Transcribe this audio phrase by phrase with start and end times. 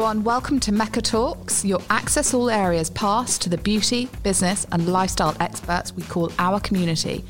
[0.00, 0.24] everyone.
[0.24, 5.36] Welcome to Mecca Talks, your access all areas pass to the beauty, business, and lifestyle
[5.40, 7.22] experts we call our community.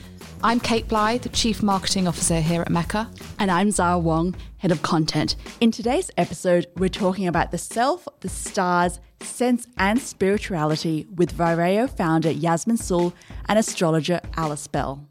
[0.45, 3.11] I'm Kate Blythe, the Chief Marketing Officer here at Mecca.
[3.41, 5.35] And I'm Zara Wong, Head of Content.
[5.61, 11.91] In today's episode, we're talking about the self, the stars, sense, and spirituality with Vyrao
[11.91, 13.12] founder Yasmin Sewell
[13.48, 15.10] and astrologer Alice Bell.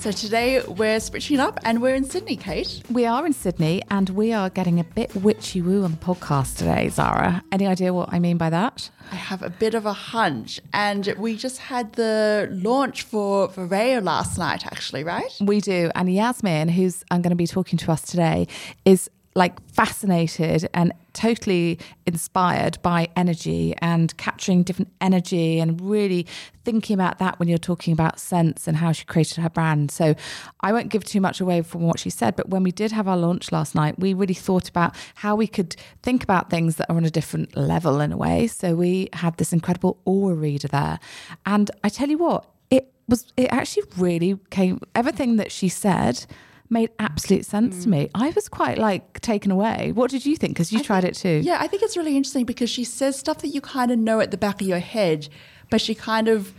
[0.00, 2.82] So today we're switching up and we're in Sydney, Kate.
[2.90, 6.56] We are in Sydney and we are getting a bit witchy woo on the podcast
[6.56, 7.44] today, Zara.
[7.52, 8.88] Any idea what I mean by that?
[9.12, 10.58] I have a bit of a hunch.
[10.72, 15.36] And we just had the launch for Vyrao last night, actually, right?
[15.38, 15.90] We do.
[15.94, 18.48] And Yasmin, who's I'm going to be talking to us today,
[18.86, 26.26] is like fascinated and totally inspired by energy and capturing different energy and really
[26.64, 29.90] thinking about that when you're talking about sense and how she created her brand.
[29.90, 30.14] So
[30.60, 33.08] I won't give too much away from what she said, but when we did have
[33.08, 36.90] our launch last night, we really thought about how we could think about things that
[36.90, 38.46] are on a different level in a way.
[38.46, 40.98] So we had this incredible aura reader there.
[41.46, 46.26] And I tell you what, it was it actually really came everything that she said
[46.70, 47.82] made absolute sense mm.
[47.82, 48.10] to me.
[48.14, 49.92] I was quite like taken away.
[49.92, 50.54] What did you think?
[50.54, 51.40] Because you I tried think, it too.
[51.42, 54.20] Yeah, I think it's really interesting because she says stuff that you kind of know
[54.20, 55.28] at the back of your head,
[55.68, 56.54] but she kind of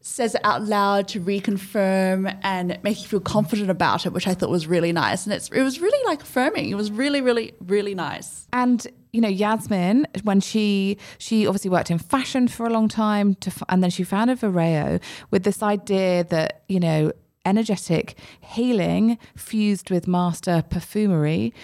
[0.00, 4.34] says it out loud to reconfirm and make you feel confident about it, which I
[4.34, 5.26] thought was really nice.
[5.26, 6.70] And it's it was really like affirming.
[6.70, 8.46] It was really, really, really nice.
[8.52, 13.34] And you know, Yasmin, when she she obviously worked in fashion for a long time,
[13.36, 17.12] to, and then she founded Vyrao with this idea that you know
[17.48, 21.54] energetic healing fused with master perfumery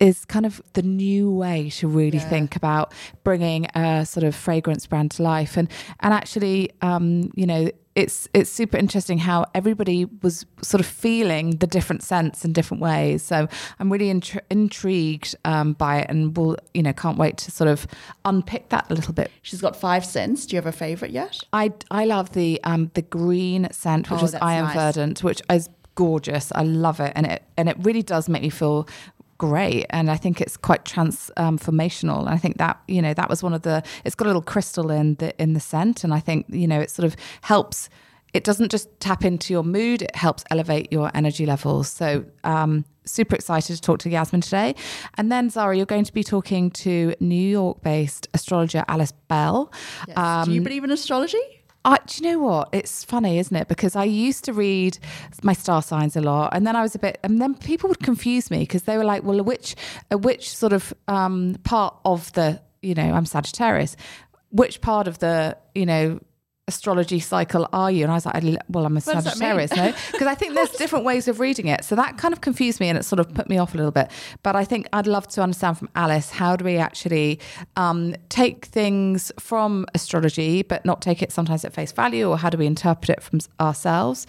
[0.00, 2.28] is kind of the new way to really yeah.
[2.28, 7.46] think about bringing a sort of fragrance brand to life and and actually um, you
[7.46, 12.52] know it's it's super interesting how everybody was sort of feeling the different scents in
[12.52, 13.22] different ways.
[13.22, 17.50] So I'm really intri- intrigued um, by it, and we'll you know can't wait to
[17.50, 17.86] sort of
[18.24, 19.30] unpick that a little bit.
[19.42, 20.46] She's got five scents.
[20.46, 21.40] Do you have a favorite yet?
[21.52, 24.76] I I love the um, the green scent, which oh, is I Am nice.
[24.76, 26.52] Verdant, which is gorgeous.
[26.54, 28.88] I love it, and it and it really does make me feel
[29.40, 33.42] great and i think it's quite transformational and i think that you know that was
[33.42, 36.20] one of the it's got a little crystal in the in the scent and i
[36.20, 37.88] think you know it sort of helps
[38.34, 42.84] it doesn't just tap into your mood it helps elevate your energy levels so um
[43.06, 44.74] super excited to talk to Yasmin today.
[45.14, 49.72] And then, Zara, you're going to be talking to New York based astrologer Alice Bell.
[50.06, 50.16] Yes.
[50.16, 51.59] Um, Do you believe in astrology?
[51.84, 52.68] I, do you know what?
[52.72, 53.68] It's funny, isn't it?
[53.68, 54.98] Because I used to read
[55.42, 58.00] my star signs a lot, and then I was a bit, and then people would
[58.00, 59.76] confuse me because they were like, "Well, which,
[60.12, 63.96] which sort of um, part of the, you know, I'm Sagittarius,
[64.50, 66.20] which part of the, you know,
[66.68, 68.04] astrology cycle are you?
[68.04, 69.92] And I was like, well, I'm a Sagittarius, no?
[70.12, 71.84] Because I think there's different ways of reading it.
[71.84, 73.92] So that kind of confused me and it sort of put me off a little
[73.92, 74.10] bit.
[74.42, 77.40] But I think I'd love to understand from Alice how do we actually
[77.76, 82.50] um, take things from astrology, but not take it sometimes at face value, or how
[82.50, 84.26] do we interpret it from ourselves?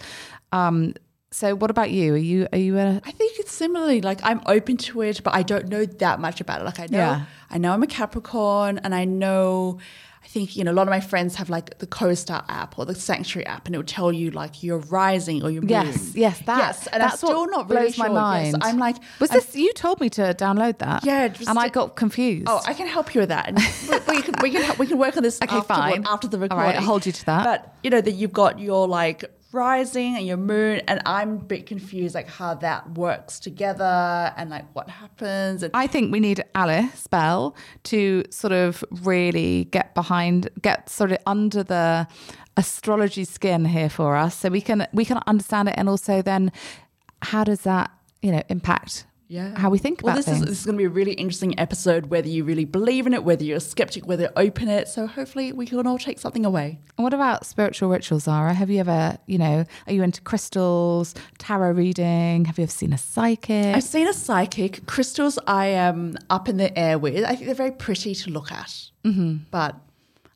[0.52, 0.94] Um,
[1.32, 2.14] so what about you?
[2.14, 5.34] Are you are you a I think it's similarly like I'm open to it, but
[5.34, 6.64] I don't know that much about it.
[6.64, 7.24] Like I know yeah.
[7.50, 9.78] I know I'm a Capricorn and I know
[10.24, 12.86] I think, you know, a lot of my friends have like the CoStar app or
[12.86, 16.38] the Sanctuary app and it will tell you like you're rising or you're Yes, yes,
[16.46, 16.86] that, yes.
[16.86, 18.08] And that's I'm still not really blows sure.
[18.08, 18.56] my mind.
[18.58, 21.04] Yes, I'm like, was I'm, this, you told me to download that.
[21.04, 21.32] Yeah.
[21.48, 22.46] and I got confused.
[22.48, 23.52] Oh, I can help you with that.
[24.08, 26.06] we, we, can, we, can, we can work on this okay, after, fine.
[26.06, 26.58] after the recording.
[26.58, 27.44] All right, I'll hold you to that.
[27.44, 31.44] But, you know, that you've got your like rising and your moon and i'm a
[31.44, 36.20] bit confused like how that works together and like what happens and i think we
[36.20, 42.06] need alice bell to sort of really get behind get sort of under the
[42.56, 46.52] astrology skin here for us so we can we can understand it and also then
[47.22, 49.58] how does that you know impact yeah.
[49.58, 50.42] how we think well, about this things.
[50.42, 53.14] Is, this is going to be a really interesting episode, whether you really believe in
[53.14, 54.88] it, whether you're a skeptic, whether you open it.
[54.88, 56.78] So hopefully we can all take something away.
[56.98, 58.52] And what about spiritual rituals, Zara?
[58.52, 62.44] Have you ever, you know, are you into crystals, tarot reading?
[62.44, 63.74] Have you ever seen a psychic?
[63.74, 64.86] I've seen a psychic.
[64.86, 67.24] Crystals I am up in the air with.
[67.24, 68.90] I think they're very pretty to look at.
[69.04, 69.36] Mm-hmm.
[69.50, 69.76] But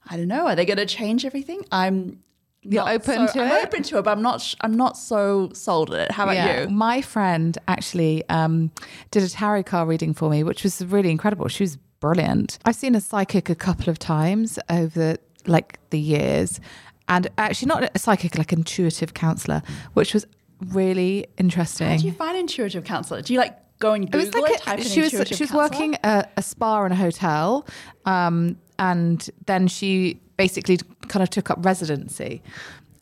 [0.08, 0.46] I don't know.
[0.46, 1.62] Are they going to change everything?
[1.70, 2.22] I'm
[2.68, 3.52] you're open so, to I'm it.
[3.52, 4.54] I'm open to it, but I'm not.
[4.60, 6.12] I'm not so sold at it.
[6.12, 6.62] How about yeah.
[6.62, 6.68] you?
[6.68, 8.70] My friend actually um,
[9.10, 11.48] did a tarot card reading for me, which was really incredible.
[11.48, 12.58] She was brilliant.
[12.64, 16.60] I've seen a psychic a couple of times over the, like the years,
[17.08, 19.62] and actually not a psychic, like intuitive counselor,
[19.94, 20.26] which was
[20.68, 21.88] really interesting.
[21.88, 23.22] How do you find intuitive counselor?
[23.22, 24.34] Do you like go and Google it?
[24.34, 27.66] Was like it, she was she was working a, a spa in a hotel,
[28.04, 30.78] um, and then she basically
[31.08, 32.42] kind of took up residency.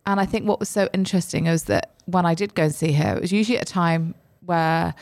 [0.06, 2.92] And I think what was so interesting was that when I did go and see
[2.92, 4.94] her, it was usually at a time where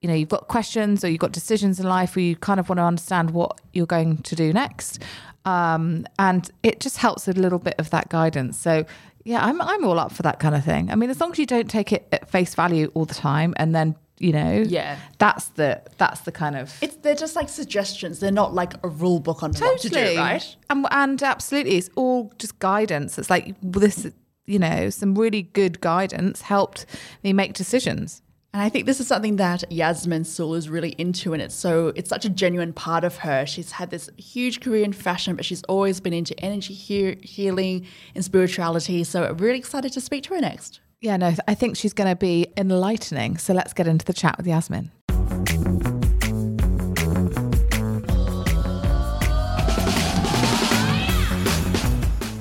[0.00, 2.68] you know you've got questions or you've got decisions in life where you kind of
[2.68, 5.02] want to understand what you're going to do next.
[5.44, 8.58] Um, and it just helps with a little bit of that guidance.
[8.58, 8.84] So
[9.24, 10.90] yeah I'm, I'm all up for that kind of thing.
[10.90, 13.54] I mean as long as you don't take it at face value all the time
[13.56, 14.96] and then you know Yeah.
[15.18, 18.20] that's the that's the kind of It's they're just like suggestions.
[18.20, 20.56] They're not like a rule book on what to do, right?
[20.70, 23.18] And, and absolutely, it's all just guidance.
[23.18, 24.06] It's like this,
[24.46, 26.86] you know, some really good guidance helped
[27.22, 28.22] me make decisions.
[28.52, 31.88] And I think this is something that Yasmin Sewell is really into, and it's so
[31.96, 33.44] it's such a genuine part of her.
[33.46, 37.84] She's had this huge career in fashion, but she's always been into energy he- healing
[38.14, 39.02] and spirituality.
[39.02, 40.78] So I'm really excited to speak to her next.
[41.04, 43.36] Yeah, no, I think she's going to be enlightening.
[43.36, 44.90] So let's get into the chat with Yasmin.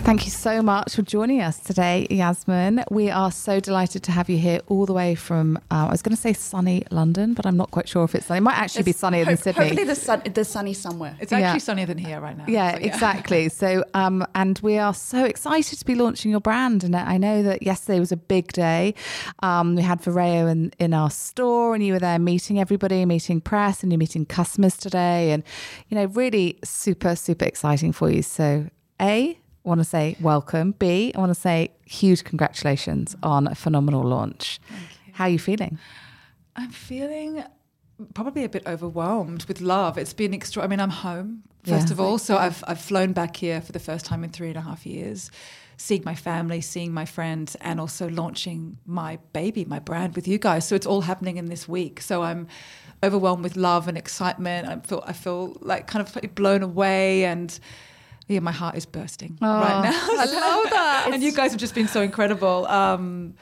[0.03, 2.83] Thank you so much for joining us today, Yasmin.
[2.91, 6.01] We are so delighted to have you here all the way from, uh, I was
[6.01, 8.39] going to say sunny London, but I'm not quite sure if it's sunny.
[8.39, 9.63] It might actually be sunnier than Sydney.
[9.63, 11.15] Hopefully, there's, sun, there's sunny somewhere.
[11.21, 11.57] It's actually Yeah.
[11.59, 12.43] sunnier than here right now.
[12.49, 13.47] Yeah, so exactly.
[13.63, 16.83] So, um, and we are so excited to be launching your brand.
[16.83, 18.95] And I know that yesterday was a big day.
[19.39, 23.39] Um, we had Vyrao in, in our store, and you were there meeting everybody, meeting
[23.39, 25.31] press, and you're meeting customers today.
[25.31, 25.43] And,
[25.87, 28.21] you know, really super, super exciting for you.
[28.21, 28.67] So,
[29.01, 30.71] A, I want to say welcome.
[30.77, 34.59] B, I want to say huge congratulations on a phenomenal launch.
[35.13, 35.77] How are you feeling?
[36.55, 37.43] I'm feeling
[38.13, 39.97] probably a bit overwhelmed with love.
[39.97, 40.63] It's been extra.
[40.63, 41.93] I mean, I'm home first Yeah.
[41.93, 44.57] of all, so I've I've flown back here for the first time in three and
[44.57, 45.31] a half years,
[45.77, 50.37] seeing my family, seeing my friends, and also launching my baby, my brand with you
[50.37, 50.67] guys.
[50.67, 52.01] So it's all happening in this week.
[52.01, 52.47] So I'm
[53.01, 54.67] overwhelmed with love and excitement.
[54.67, 57.57] I feel I feel like kind of blown away and.
[58.27, 59.91] Yeah, my heart is bursting right now.
[59.93, 60.25] I
[60.61, 61.09] love that.
[61.13, 62.65] and you guys have just been so incredible.
[62.67, 63.33] Um,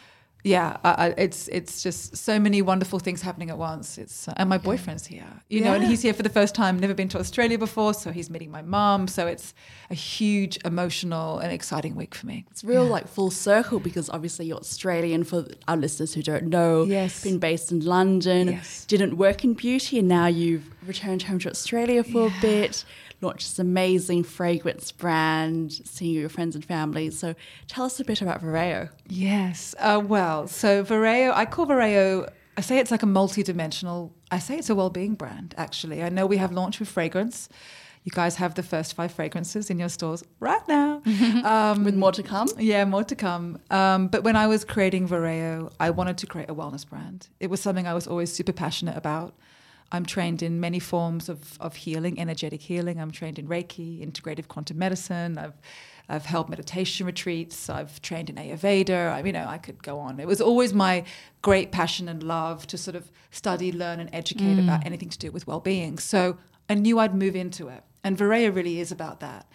[0.44, 4.00] yeah, I, I, it's it's just so many wonderful things happening at once.
[4.00, 6.80] It's uh, and my boyfriend's here, you know, and he's here for the first time.
[6.80, 9.08] Never been to Australia before, so he's meeting my mum.
[9.08, 9.54] So it's
[9.92, 12.46] a huge emotional and exciting week for me.
[12.50, 16.86] It's real like full circle because obviously you're Australian for our listeners who don't know.
[16.86, 17.24] Yes.
[17.24, 18.86] Been based in London, Yes.
[18.86, 22.84] didn't work in beauty, and now you've returned home to Australia for a bit,
[23.22, 27.10] launched this amazing fragrance brand, seeing your friends and family.
[27.12, 27.36] So
[27.68, 28.90] tell us a bit about Vyrao.
[29.08, 29.76] Yes.
[29.80, 34.58] Uh, well, so Vyrao, I call Vyrao, I say it's like a multi-dimensional, I say
[34.58, 36.04] it's a well-being brand, actually.
[36.04, 37.48] I know we have launched with fragrance.
[38.04, 41.02] You guys have the first five fragrances in your stores right now.
[41.46, 42.48] Um, With more to come.
[42.58, 43.60] Yeah, more to come.
[43.70, 47.30] Um, but when I was creating Vyrao, I wanted to create a wellness brand.
[47.40, 49.34] It was something I was always super passionate about.
[49.92, 53.00] I'm trained in many forms of, of healing, energetic healing.
[53.00, 55.38] I'm trained in Reiki, integrative quantum medicine.
[55.38, 55.60] I've
[56.10, 57.70] I've held meditation retreats.
[57.70, 59.14] I've trained in Ayurveda.
[59.14, 60.20] I, you know, I could go on.
[60.20, 61.06] It was always my
[61.42, 64.64] great passion and love to sort of study, learn, and educate mm.
[64.64, 66.00] about anything to do with well-being.
[66.00, 66.38] So
[66.70, 69.48] I knew I'd move into it, and Vyrao really is about that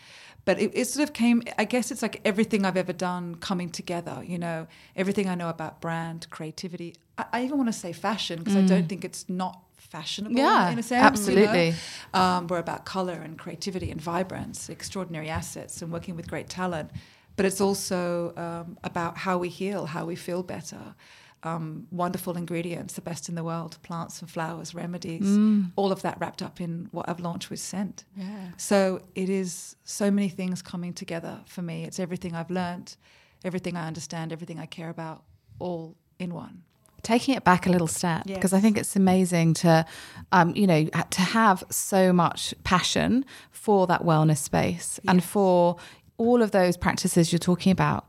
[0.47, 3.69] but it, it sort of came i guess it's like everything i've ever done coming
[3.69, 7.93] together you know everything i know about brand creativity i, I even want to say
[7.93, 8.89] fashion because i don't mm.
[8.89, 11.43] think it's not fashionable Yeah, in a sense you know?
[11.43, 11.75] absolutely.
[12.15, 16.91] um, we're about color and creativity and vibrance extraordinary assets and working with great talent
[17.37, 20.95] but it's also um, about how we heal how we feel better
[21.43, 25.39] um, wonderful ingredients, the best in the world, plants and flowers, remedies,
[25.77, 28.05] all of that wrapped up in what I've launched with Scent.
[28.17, 28.49] Yeah.
[28.57, 31.85] So it is so many things coming together for me.
[31.85, 32.97] It's everything I've learned,
[33.45, 35.23] everything I understand, everything I care about,
[35.61, 36.63] all in one.
[37.07, 38.37] Taking it back a little step Yes.
[38.37, 39.87] because I think it's amazing to,
[40.33, 45.77] um, you know, to have so much passion for that wellness space and for
[46.19, 48.07] all of those practices you're talking about.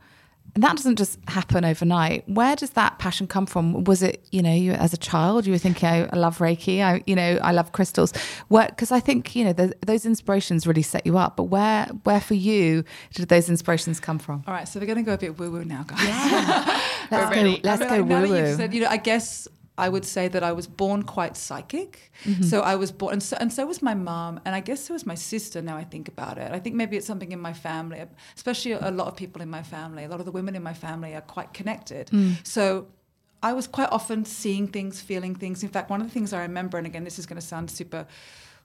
[0.58, 2.28] And that doesn't just happen overnight.
[2.28, 3.84] Where does that passion come from?
[3.84, 6.82] Was it, you know, you as a child, you were thinking, I, I love Reiki,
[6.82, 8.12] I, you know, I love crystals.
[8.50, 11.38] Because I think, you know, the, those inspirations really set you up.
[11.38, 12.84] But where, where for you
[13.14, 14.44] did those inspirations come from?
[14.48, 16.00] All right, so we're going to go a bit woo woo now, guys.
[17.12, 18.68] Let's go, let's I go mean, now that woo woo.
[18.76, 19.48] you know, I guess
[19.78, 22.12] I would say that I was born quite psychic.
[22.44, 24.94] So I was born, and so, and so was my mom, and I guess so
[24.94, 25.62] was my sister.
[25.62, 28.04] Now I think about it, I think maybe it's something in my family,
[28.36, 30.04] especially a lot of people in my family.
[30.04, 32.10] A lot of the women in my family are quite connected.
[32.44, 32.88] So.
[33.44, 35.62] I was quite often seeing things, feeling things.
[35.62, 37.70] In fact, one of the things I remember, and again, this is going to sound
[37.70, 38.08] super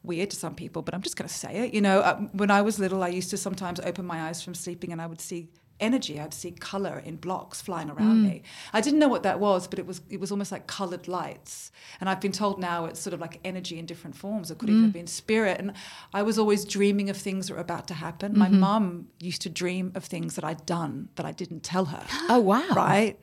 [0.02, 1.74] weird to some people, but I'm just going to say it.
[1.74, 4.54] You know, uh, when I was little, I used to sometimes open my eyes from
[4.54, 5.48] sleeping and I would see
[5.82, 6.18] energy.
[6.18, 8.42] I'd see color in blocks flying around me.
[8.72, 11.70] I didn't know what that was, but it was it was almost like colored lights.
[12.00, 14.50] And I've been told now it's sort of like energy in different forms.
[14.50, 15.58] It could even have been spirit.
[15.58, 15.72] And
[16.14, 18.38] I was always dreaming of things that were about to happen.
[18.38, 22.04] My mum used to dream of things that I'd done that I didn't tell her.
[22.28, 22.62] Oh, wow.
[22.74, 23.18] Right?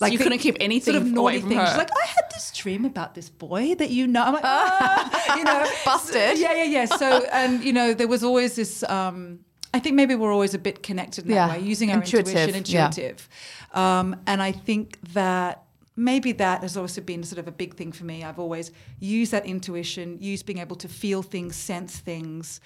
[0.00, 1.60] Like you couldn't keep anything sort of naughty away from things.
[1.60, 1.66] her.
[1.66, 4.22] She's like, I had this dream about this boy that you know.
[4.22, 6.38] I'm like, ah, you know, Busted.
[6.38, 6.84] Yeah, yeah, yeah.
[6.86, 8.82] So, and you know, there was always this.
[8.84, 9.43] Um,
[9.74, 11.48] I think maybe we're always a bit connected in that Yeah.
[11.50, 12.86] way, using our Intuitive, intuition, yeah.
[12.86, 13.28] intuitive.
[13.72, 15.64] Um, and I think that
[15.96, 18.22] maybe that has also been sort of a big thing for me.
[18.24, 22.60] I've always used that intuition, used being able to feel things, sense things.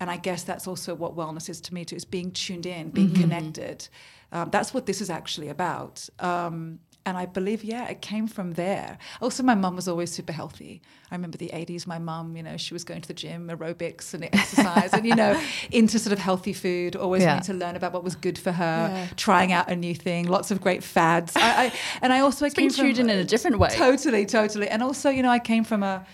[0.00, 2.90] And I guess that's also what wellness is to me too, is being tuned in,
[2.90, 3.20] being Mm-hmm.
[3.20, 3.88] connected.
[4.32, 6.08] Um, that's what this is actually about.
[6.18, 8.96] Um, and I believe, yeah, it came from there.
[9.20, 10.80] Also, my mum was always super healthy.
[11.10, 14.14] I remember the 80s, my mum, you know, she was going to the gym, aerobics
[14.14, 15.38] and exercise and, you know,
[15.70, 17.34] into sort of healthy food, always Yeah.
[17.34, 19.06] wanting to learn about what was good for her, Yeah.
[19.16, 21.36] trying out a new thing, lots of great fads.
[21.36, 23.68] I, I, and I also being came from, in a different way.
[23.70, 24.68] Totally, totally.
[24.68, 26.06] And also, you know, I came from a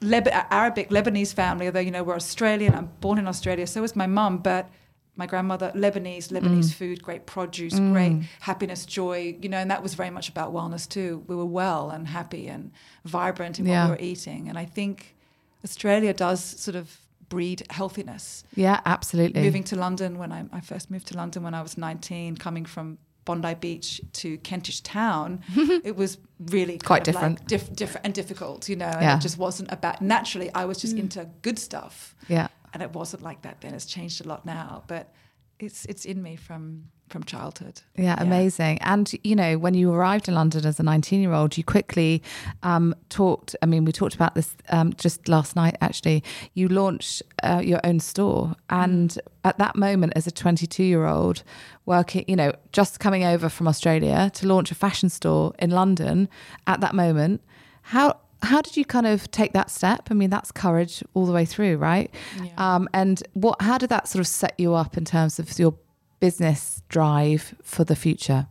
[0.00, 2.74] Leb- Arabic Lebanese family, although, you know, we're Australian.
[2.74, 3.66] I'm born in Australia.
[3.66, 4.38] So was my mum.
[4.38, 4.68] But
[5.16, 6.74] my grandmother, Lebanese, Lebanese mm.
[6.74, 8.24] food, great produce, great mm.
[8.40, 11.24] happiness, joy, you know, and that was very much about wellness too.
[11.26, 12.70] We were well and happy and
[13.04, 13.88] vibrant in Yeah.
[13.88, 14.48] what we were eating.
[14.48, 15.16] And I think
[15.64, 19.42] Australia does sort of breed healthiness Yeah, absolutely.
[19.42, 22.64] moving to London when I, I first moved to London when I was 19, coming
[22.64, 27.48] from Bondi Beach to Kentish Town, it was really Quite of like different.
[27.48, 28.86] diff- different and difficult, you know.
[28.86, 29.16] And Yeah.
[29.16, 30.00] it just wasn't about.
[30.00, 31.00] Naturally, I was just mm.
[31.00, 32.46] into good stuff, yeah.
[32.76, 33.72] And it wasn't like that then.
[33.72, 35.10] It's changed a lot now, but
[35.58, 37.80] it's it's in me from from childhood.
[37.96, 38.76] Yeah, amazing.
[38.82, 42.22] And you know, when you arrived in London as a 19 year old, you quickly
[42.62, 43.56] um, talked.
[43.62, 46.22] I mean, we talked about this um, just last night, actually.
[46.52, 48.54] You launched uh, your own store.
[48.68, 51.44] And at that moment, as a 22 year old,
[51.86, 56.28] working, you know, just coming over from Australia to launch a fashion store in London
[56.66, 57.40] at that moment,
[57.80, 60.08] how, how did you kind of take that step?
[60.10, 62.12] I mean, that's courage all the way through, right?
[62.58, 63.60] Um, and what?
[63.62, 65.74] How did that sort of set you up in terms of your
[66.20, 68.46] business drive for the future?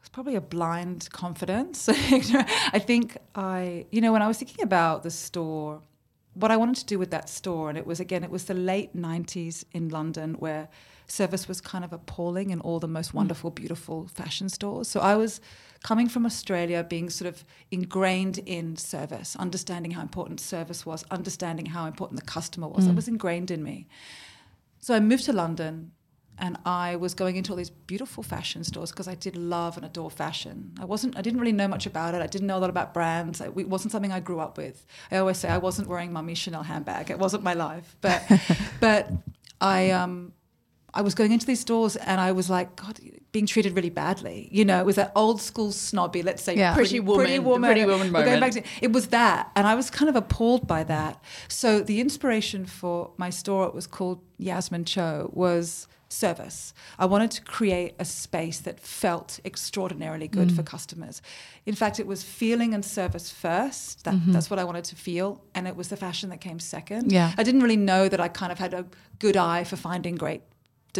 [0.00, 1.88] It's probably a blind confidence.
[1.88, 5.82] I think I, you know, when I was thinking about the store,
[6.34, 8.54] what I wanted to do with that store, and it was again, it was the
[8.54, 10.68] late 90s in London where
[11.08, 14.88] service was kind of appalling in all the most wonderful, beautiful fashion stores.
[14.88, 15.40] So I was
[15.82, 21.66] coming from Australia, being sort of ingrained in service, understanding how important service was, understanding
[21.66, 22.86] how important the customer was.
[22.86, 23.86] That was ingrained in me.
[24.80, 25.92] So I moved to London
[26.38, 29.86] and I was going into all these beautiful fashion stores because I did love and
[29.86, 30.72] adore fashion.
[30.78, 32.20] I wasn't, I didn't really know much about it.
[32.20, 33.40] I didn't know a lot about brands.
[33.40, 34.84] It wasn't something I grew up with.
[35.10, 37.10] I always say I wasn't wearing mummy's Chanel handbag.
[37.10, 37.96] It wasn't my life.
[38.00, 38.22] But,
[38.80, 39.10] but
[39.60, 40.32] I, um,
[40.96, 42.98] I was going into these stores and I was like, God,
[43.32, 44.48] being treated really badly.
[44.50, 46.74] You know, it was that old school snobby, let's say, Yeah.
[46.74, 48.54] Pretty woman, pretty woman, pretty woman We're going moment.
[48.54, 51.22] back to- it was that, and I was kind of appalled by that.
[51.48, 56.72] So the inspiration for my store, it was called Yasmin Cho, was service.
[56.98, 60.56] I wanted to create a space that felt extraordinarily good Mm.
[60.56, 61.20] for customers.
[61.66, 64.04] In fact, it was feeling and service first.
[64.04, 64.32] That, Mm-hmm.
[64.32, 67.10] That's what I wanted to feel, and it was the fashion that came second.
[67.12, 67.32] Yeah.
[67.36, 68.86] I didn't really know that I kind of had a
[69.18, 70.42] good eye for finding great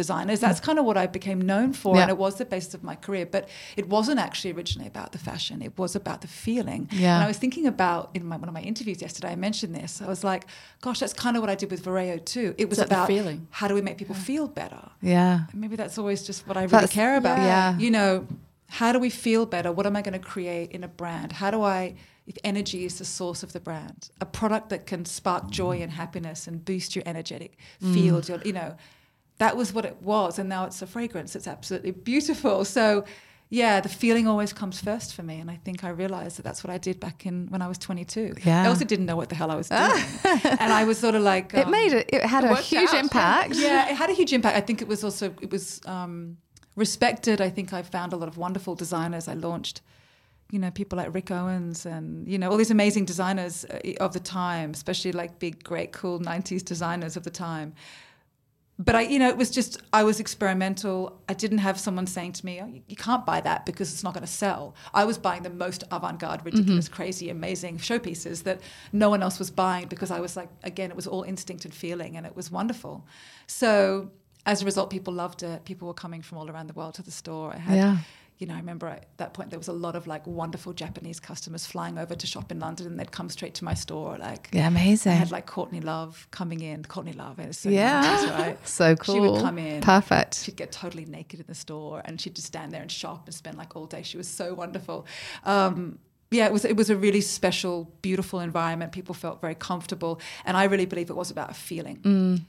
[0.01, 0.39] designers.
[0.39, 2.03] That's kind of what I became known for, Yeah.
[2.03, 3.25] and it was the basis of my career.
[3.35, 3.43] But
[3.75, 6.81] it wasn't actually originally about the fashion; it was about the feeling.
[6.91, 7.15] Yeah.
[7.15, 9.31] And I was thinking about in my, one of my interviews yesterday.
[9.31, 9.91] I mentioned this.
[10.01, 10.43] I was like,
[10.85, 12.49] "Gosh, that's kind of what I did with Vyrao too.
[12.57, 13.39] It was Is that the about feeling?
[13.59, 14.83] how do we make people feel better.
[15.01, 15.33] Yeah.
[15.63, 17.37] Maybe that's always just what I really That's- care about.
[17.39, 17.77] yeah.
[17.85, 18.11] You know,
[18.79, 19.69] how do we feel better?
[19.77, 21.29] What am I going to create in a brand?
[21.41, 21.95] How do I,
[22.31, 25.91] if energy is the source of the brand, a product that can spark joy and
[25.91, 27.51] happiness and boost your energetic
[27.81, 27.93] Mm.
[27.93, 28.75] field, your, you know,
[29.39, 30.39] that was what it was.
[30.39, 31.35] And now it's a fragrance.
[31.35, 32.65] It's absolutely beautiful.
[32.65, 33.05] So,
[33.49, 35.39] yeah, the feeling always comes first for me.
[35.39, 37.77] And I think I realized that that's what I did back in when I was
[37.77, 38.35] 22.
[38.43, 38.63] Yeah.
[38.63, 39.81] I also didn't know what the hell I was doing.
[40.43, 42.89] and I was sort of like, It um, made it, it had it a huge
[42.89, 42.99] out.
[42.99, 43.55] impact.
[43.55, 44.57] yeah, it had a huge impact.
[44.57, 46.37] I think it was also it was um,
[46.75, 47.39] respected.
[47.39, 49.27] I think I found a lot of wonderful designers.
[49.27, 49.81] I launched,
[50.51, 54.11] you know, people like Rick Owens and you know all these amazing designers uh, of
[54.11, 57.73] the time, especially like big, great, cool '90s designers of the time.
[58.79, 61.19] But I, you know, it was just I was experimental.
[61.27, 64.03] I didn't have someone saying to me, oh, you, "You can't buy that because it's
[64.03, 66.45] not going to sell." I was buying the most avant-garde, mm-hmm.
[66.45, 68.61] ridiculous, crazy, amazing showpieces that
[68.93, 71.73] no one else was buying because I was like, again, it was all instinct and
[71.73, 73.07] feeling, and it was wonderful.
[73.47, 74.11] So
[74.47, 75.65] as a result, people loved it.
[75.65, 77.53] People were coming from all around the world to the store.
[77.53, 77.97] I had, Yeah.
[78.39, 81.19] You know, I remember at that point there was a lot of like wonderful Japanese
[81.19, 84.15] customers flying over to shop in London, and they'd come straight to my store.
[84.17, 85.13] Like, Yeah, amazing.
[85.13, 86.83] I had like Courtney Love coming in.
[86.85, 88.03] Courtney Love, it's so Yeah.
[88.03, 88.57] 90s, right?
[88.67, 89.15] So cool.
[89.15, 89.81] She would come in.
[89.81, 90.43] Perfect.
[90.43, 93.33] She'd get totally naked in the store, and she'd just stand there and shop and
[93.33, 94.03] spend like all day.
[94.03, 95.07] She was so wonderful.
[95.43, 95.97] Um,
[96.29, 98.91] yeah, it was it was a really special, beautiful environment.
[98.91, 101.97] People felt very comfortable, and I really believe it was about a feeling.
[102.03, 102.41] Mm.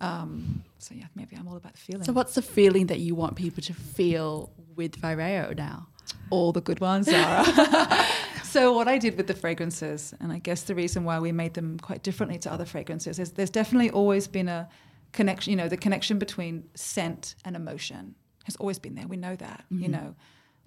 [0.00, 2.04] Um, so yeah, maybe I'm all about the feeling.
[2.04, 5.88] So, what's the feeling that you want people to feel with Vyrao now?
[6.30, 7.44] All the good ones, Zara.
[8.44, 11.54] so what I did with the fragrances, and I guess the reason why we made
[11.54, 14.68] them quite differently to other fragrances is there's definitely always been a
[15.12, 15.52] connection.
[15.52, 19.06] You know, the connection between scent and emotion has always been there.
[19.06, 19.64] We know that.
[19.72, 19.82] Mm-hmm.
[19.82, 20.14] You know,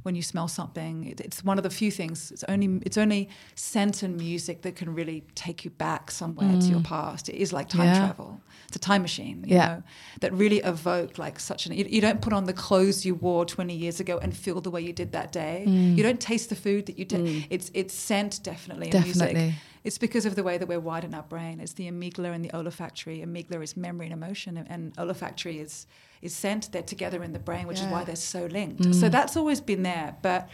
[0.04, 2.32] when you smell something, it's one of the few things.
[2.32, 6.68] It's only it's only scent and music that can really take you back somewhere to
[6.68, 7.28] your past.
[7.30, 7.94] It is like time Mm.
[7.94, 8.00] Yeah.
[8.00, 8.42] travel.
[8.68, 9.44] It's a time machine.
[9.48, 9.68] You Yeah.
[9.68, 9.84] know,
[10.22, 11.74] that really evoke like such an.
[11.74, 14.70] You, you don't put on the clothes you wore 20 years ago and feel the
[14.72, 15.66] way you did that day.
[15.68, 15.98] Mm.
[15.98, 17.46] You don't taste the food that you did.
[17.50, 18.90] It's it's scent definitely.
[18.92, 19.56] and Definitely.
[19.84, 21.60] It's because of the way that we're wired in our brain.
[21.60, 23.20] It's the amygdala and the olfactory.
[23.20, 25.88] Amygdala is memory and emotion, and, and olfactory is
[26.22, 26.72] is scent.
[26.72, 28.82] They're together in the brain, which is why they're so linked.
[28.82, 28.96] Mm.
[28.96, 30.50] So that's always been there, but.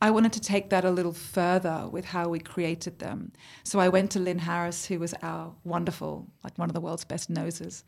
[0.00, 3.30] I wanted to take that a little further with how we created them.
[3.62, 7.04] So I went to Lyn Harris, who was our wonderful, like one of the world's
[7.04, 7.84] best noses.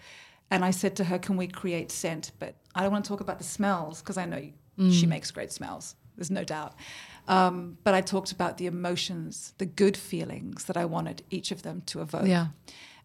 [0.49, 2.31] And I said to her, Can we create scent?
[2.39, 4.93] But I don't want to talk about the smells because I know mm.
[4.93, 5.97] she makes great smells.
[6.17, 6.75] There's no doubt.
[7.27, 11.63] Um, but I talked about the emotions, the good feelings that I wanted each of
[11.63, 12.27] them to evoke.
[12.27, 12.49] Yeah.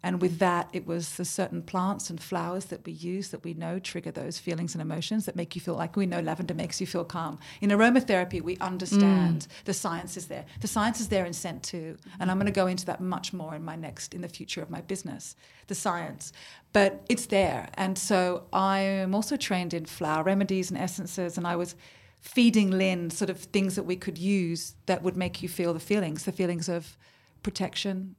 [0.02, 3.54] And with that, it was the certain plants and flowers that we use that we
[3.54, 6.80] know trigger those feelings and emotions that make you feel like we know lavender makes
[6.80, 7.38] you feel calm.
[7.60, 10.46] In aromatherapy, we understand the science is there.
[10.62, 11.98] The science is there in scent too.
[12.20, 14.62] And I'm going to go into that much more in my next, in the future
[14.62, 15.36] of my business,
[15.68, 16.32] the science.
[16.72, 17.68] But it's there.
[17.74, 21.38] And so I am also trained in flower remedies and essences.
[21.38, 21.76] And I was
[22.20, 25.80] feeding Lyn sort of things that we could use that would make you feel the
[25.80, 26.98] feelings, the feelings of
[27.44, 28.16] protection,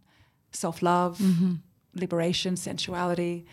[0.52, 1.54] self love, Mm-hmm.
[1.94, 3.44] liberation, sensuality,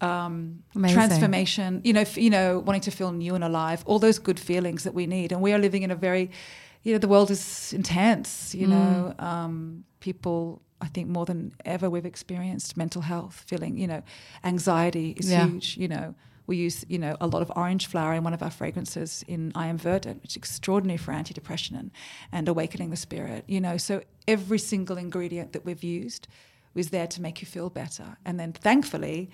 [0.00, 0.62] um,
[0.92, 1.80] transformation.
[1.84, 3.82] You know, f- you know, wanting to feel new and alive.
[3.86, 6.30] All those good feelings that we need, and we are living in a very,
[6.82, 8.54] you know, the world is intense.
[8.54, 9.22] You know, Mm.
[9.22, 10.60] um, people.
[10.78, 14.02] I think more than ever we've experienced mental health, feeling, you know,
[14.44, 15.46] anxiety is Yeah.
[15.48, 15.78] huge.
[15.78, 16.14] You know,
[16.46, 19.52] we use, you know, a lot of orange flower in one of our fragrances in
[19.54, 21.90] I Am Verdant, which is extraordinary for antidepressant and,
[22.32, 23.44] and awakening the spirit.
[23.46, 26.28] You know, so every single ingredient that we've used
[26.74, 28.18] was there to make you feel better.
[28.24, 29.30] And then thankfully,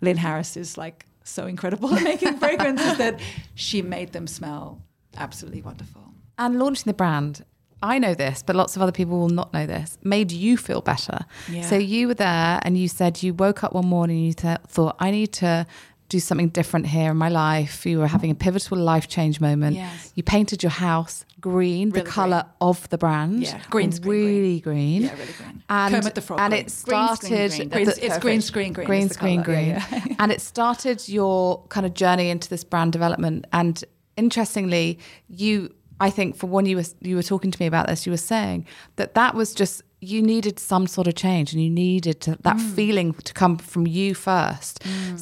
[0.00, 3.20] Lyn Harris is like so incredible at making fragrances that
[3.54, 4.82] she made them smell
[5.16, 6.02] absolutely wonderful.
[6.38, 7.44] And launching the brand,
[7.82, 10.80] I know this, but lots of other people will not know this, made you feel
[10.80, 11.20] better.
[11.50, 11.62] Yeah.
[11.62, 14.58] So you were there and you said you woke up one morning and you th-
[14.66, 15.66] thought, I need to
[16.08, 17.84] do something different here in my life.
[17.84, 19.76] You were having a pivotal life change moment.
[19.76, 20.12] Yes.
[20.14, 23.42] You painted your house green, the Really colour of the brand.
[23.42, 25.02] Yeah, green's green, really green.
[25.02, 25.62] Yeah, really green.
[25.68, 26.64] And, Kermit the Frog and green.
[26.64, 27.50] it started.
[27.50, 27.68] green.
[27.68, 28.86] Green- the- it's green screen green.
[28.86, 30.14] green screen green Yeah, yeah.
[30.18, 33.82] and it started your kind of journey into this brand development and
[34.16, 38.06] interestingly you i think for when you were you were talking to me about this
[38.06, 38.66] you were saying
[38.96, 42.56] that that was just you needed some sort of change and you needed to, that
[42.56, 42.74] Mm.
[42.76, 44.74] feeling to come from you first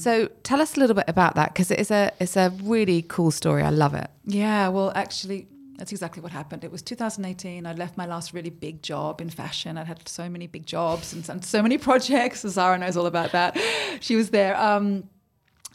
[0.05, 3.01] so tell us a little bit about that because it is a it's a really
[3.15, 4.09] cool story i love it
[4.43, 5.41] Yeah, well, actually,
[5.79, 6.63] that's exactly what happened.
[6.65, 7.67] It was 2018.
[7.67, 9.77] I left my last really big job in fashion.
[9.79, 12.39] I'd had so many big jobs and, and so many projects.
[12.57, 13.51] Zara knows all about that.
[14.01, 14.55] She was there.
[14.69, 14.87] Um,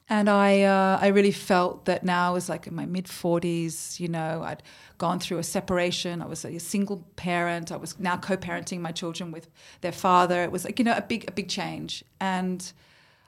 [0.09, 3.99] and I, uh, I really felt that now I was like in my mid 40s.
[3.99, 4.63] You know, I'd
[4.97, 6.21] gone through a separation.
[6.21, 7.71] I was a single parent.
[7.71, 9.47] I was now co-parenting my children with
[9.81, 10.43] their father.
[10.43, 12.03] It was like you know a big, a big change.
[12.19, 12.71] And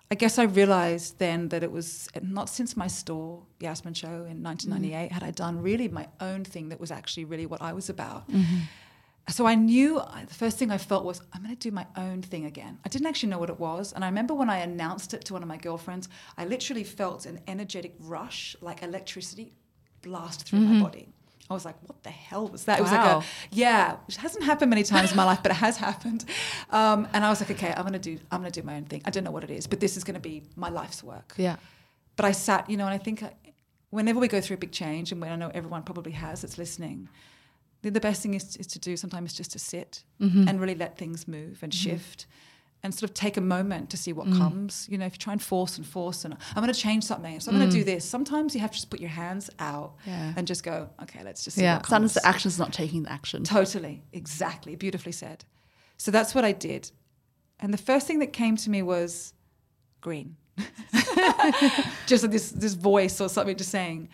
[0.10, 4.44] I guess I realized then that it was not since my store, Yasmin Cho in
[4.44, 7.90] 1998, had I done really my own thing that was actually really what I was
[7.90, 8.28] about.
[9.32, 11.88] So I knew uh, the first thing I felt was I'm going to do my
[11.96, 12.80] own thing again.
[12.86, 15.34] I didn't actually know what it was, and I remember when I announced it to
[15.34, 19.54] one of my girlfriends, I literally felt an energetic rush, like electricity,
[20.02, 20.84] blast through my mm-hmm.
[20.84, 21.08] body.
[21.50, 23.18] I was like, "What the hell was that?" It was Wow.
[23.18, 26.26] like a yeah, which hasn't happened many times in my life, but it has happened.
[26.70, 28.76] Um, and I was like, "Okay, I'm going to do I'm going to do my
[28.76, 29.02] own thing.
[29.06, 31.34] I don't know what it is, but this is going to be my life's work."
[31.38, 31.58] yeah
[32.16, 33.34] But I sat, you know, and I think I,
[33.90, 36.58] whenever we go through a big change, and when I know everyone probably has that's
[36.58, 37.10] listening,
[37.82, 40.48] the, the best thing is, is to do sometimes just to sit mm-hmm.
[40.48, 41.90] and really let things move and mm-hmm.
[41.90, 42.26] shift
[42.84, 44.38] and sort of take a moment to see what mm.
[44.38, 44.88] comes.
[44.90, 47.40] You know, if you try and force and force and I'm going to change something,
[47.40, 47.86] so I'm going to do mm.
[47.86, 48.04] this.
[48.04, 50.34] Sometimes you have to just put your hands out Yeah.
[50.36, 51.76] and just go, okay, let's just see Yeah.
[51.76, 51.90] what comes.
[51.90, 53.44] Sometimes the action's not taking the action.
[53.44, 55.46] Totally, exactly, beautifully said.
[55.98, 56.92] So that's what I did.
[57.60, 59.34] And the first thing that came to me was
[60.02, 60.38] green.
[62.08, 64.10] just like this this voice or something just saying,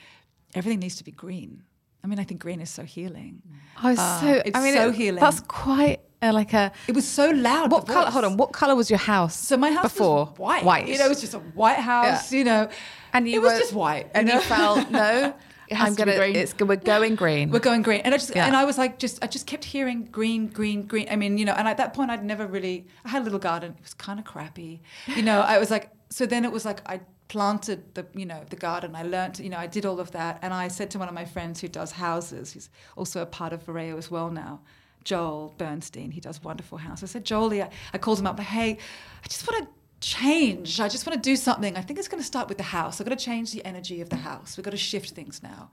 [0.53, 1.63] everything needs to be green.
[2.03, 3.41] I mean, I think green is so healing.
[3.83, 5.19] oh so Uh, it's i mean so it- healing.
[5.19, 7.71] that's quite uh, like a It was so loud.
[7.71, 10.63] what color hold on what color was your house So my house before was white.
[10.63, 12.31] white You know, it was just a white house.
[12.31, 12.69] You know,
[13.13, 14.09] and you it was just white.
[14.15, 15.33] and you you felt no
[15.69, 16.35] It has i'm gonna green.
[16.35, 18.47] it's we're going green We're going green, and I just Yeah.
[18.47, 21.07] and I was like, just I just kept hearing green, green, green.
[21.13, 22.77] I mean, you know, and at that point, I'd never really.
[23.05, 23.69] I had a little garden.
[23.79, 24.73] It was kind of crappy,
[25.17, 25.39] you know.
[25.53, 25.85] I was like,
[26.17, 26.95] so then it was like I
[27.27, 28.95] planted the you know the garden.
[28.95, 31.13] I learned you know I did all of that, and I said to one of
[31.13, 34.61] my friends who does houses, he's also a part of Vyrao as well now.
[35.03, 37.11] Joel Bernstein, he does wonderful houses.
[37.11, 38.77] I said, Joel, I, I called him up, hey,
[39.23, 39.69] I just want to
[40.01, 40.81] change.
[40.81, 41.77] I just want to do something.
[41.77, 42.99] I think it's going to start with the house.
[42.99, 44.57] I've got to change the energy of the house.
[44.57, 45.69] We've got to shift things now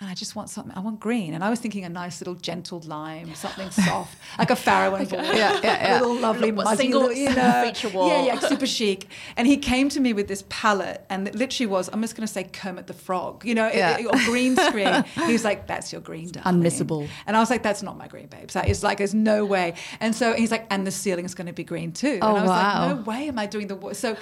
[0.00, 0.74] and I just want something.
[0.74, 4.48] I want green, and I was thinking a nice little gentle lime, something soft, like
[4.50, 5.92] a Farrow and yeah, yeah, yeah.
[5.92, 8.08] a little lovely single- little, you know, feature wall.
[8.08, 9.08] Yeah, yeah, super chic.
[9.36, 11.90] And he came to me with this palette, and it literally was.
[11.92, 13.98] I'm just going to say Kermit the Frog, you know, it- Yeah.
[13.98, 15.04] it- or green screen.
[15.26, 17.06] he was like, "That's your green, darling." unmissable.
[17.26, 18.54] And I was like, "That's not my green, babes.
[18.54, 21.46] That is like, there's no way." And so he's like, "And the ceiling is going
[21.48, 22.86] to be green too." Oh, and I was wow.
[22.86, 24.16] like, "No way am I doing the wa-" so."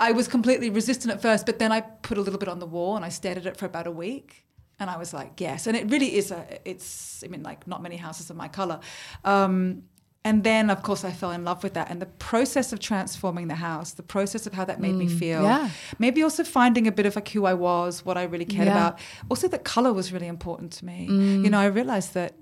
[0.00, 2.66] I was completely resistant at first, but then I put a little bit on the
[2.66, 4.44] wall and I stared at it for about a week.
[4.80, 5.66] And I was like, yes.
[5.66, 8.78] And it really is a, it's, I mean, like not many houses of my color.
[9.24, 9.82] Um,
[10.24, 11.90] and then, of course, I fell in love with that.
[11.90, 15.40] And the process of transforming the house, the process of how that made me feel.
[15.40, 15.70] Mm, yeah.
[15.98, 18.74] Maybe also finding a bit of like who I was, what I really cared Yeah.
[18.74, 18.76] Mm.
[18.76, 18.98] about.
[19.30, 21.06] Also, that color was really important to me.
[21.08, 22.34] You know, I realized that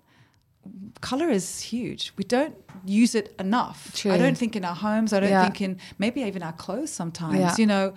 [1.00, 2.12] color is huge.
[2.16, 3.92] We don't use it enough.
[3.94, 4.10] True.
[4.12, 5.12] I don't think in our homes.
[5.12, 5.44] I don't Yeah.
[5.44, 7.38] think in maybe even our clothes sometimes.
[7.38, 7.54] Yeah.
[7.56, 7.94] You know,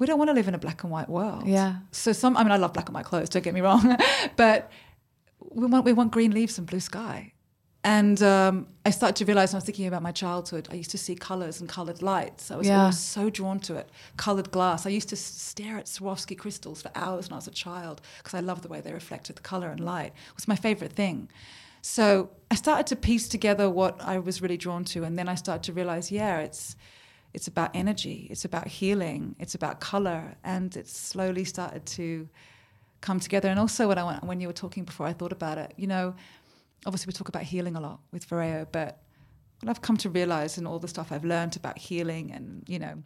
[0.00, 1.46] we don't want to live in a black and white world.
[1.46, 1.76] Yeah.
[1.92, 3.28] So some, I mean, I love black and white clothes.
[3.28, 3.96] Don't get me wrong,
[4.36, 4.70] but
[5.50, 7.32] we want we want green leaves and blue sky.
[7.82, 10.90] And um, I started to realize when I was thinking about my childhood, I used
[10.90, 12.50] to see colors and colored lights.
[12.50, 12.80] I was Yeah.
[12.80, 13.88] always so drawn to it.
[14.18, 14.84] Colored glass.
[14.84, 18.34] I used to stare at Swarovski crystals for hours when I was a child because
[18.34, 20.12] I loved the way they reflected the color and light.
[20.30, 21.30] It was my favorite thing.
[21.80, 25.34] So I started to piece together what I was really drawn to, and then I
[25.34, 26.76] started to realize, yeah, it's
[27.32, 32.28] it's about energy, it's about healing, it's about color, and it slowly started to
[33.00, 33.48] come together.
[33.48, 35.72] And also, when I when you were talking before, I thought about it.
[35.76, 36.14] You know,
[36.86, 39.02] obviously we talk about healing a lot with Vyrao, but
[39.60, 42.78] what I've come to realize and all the stuff I've learned about healing and you
[42.78, 43.02] know,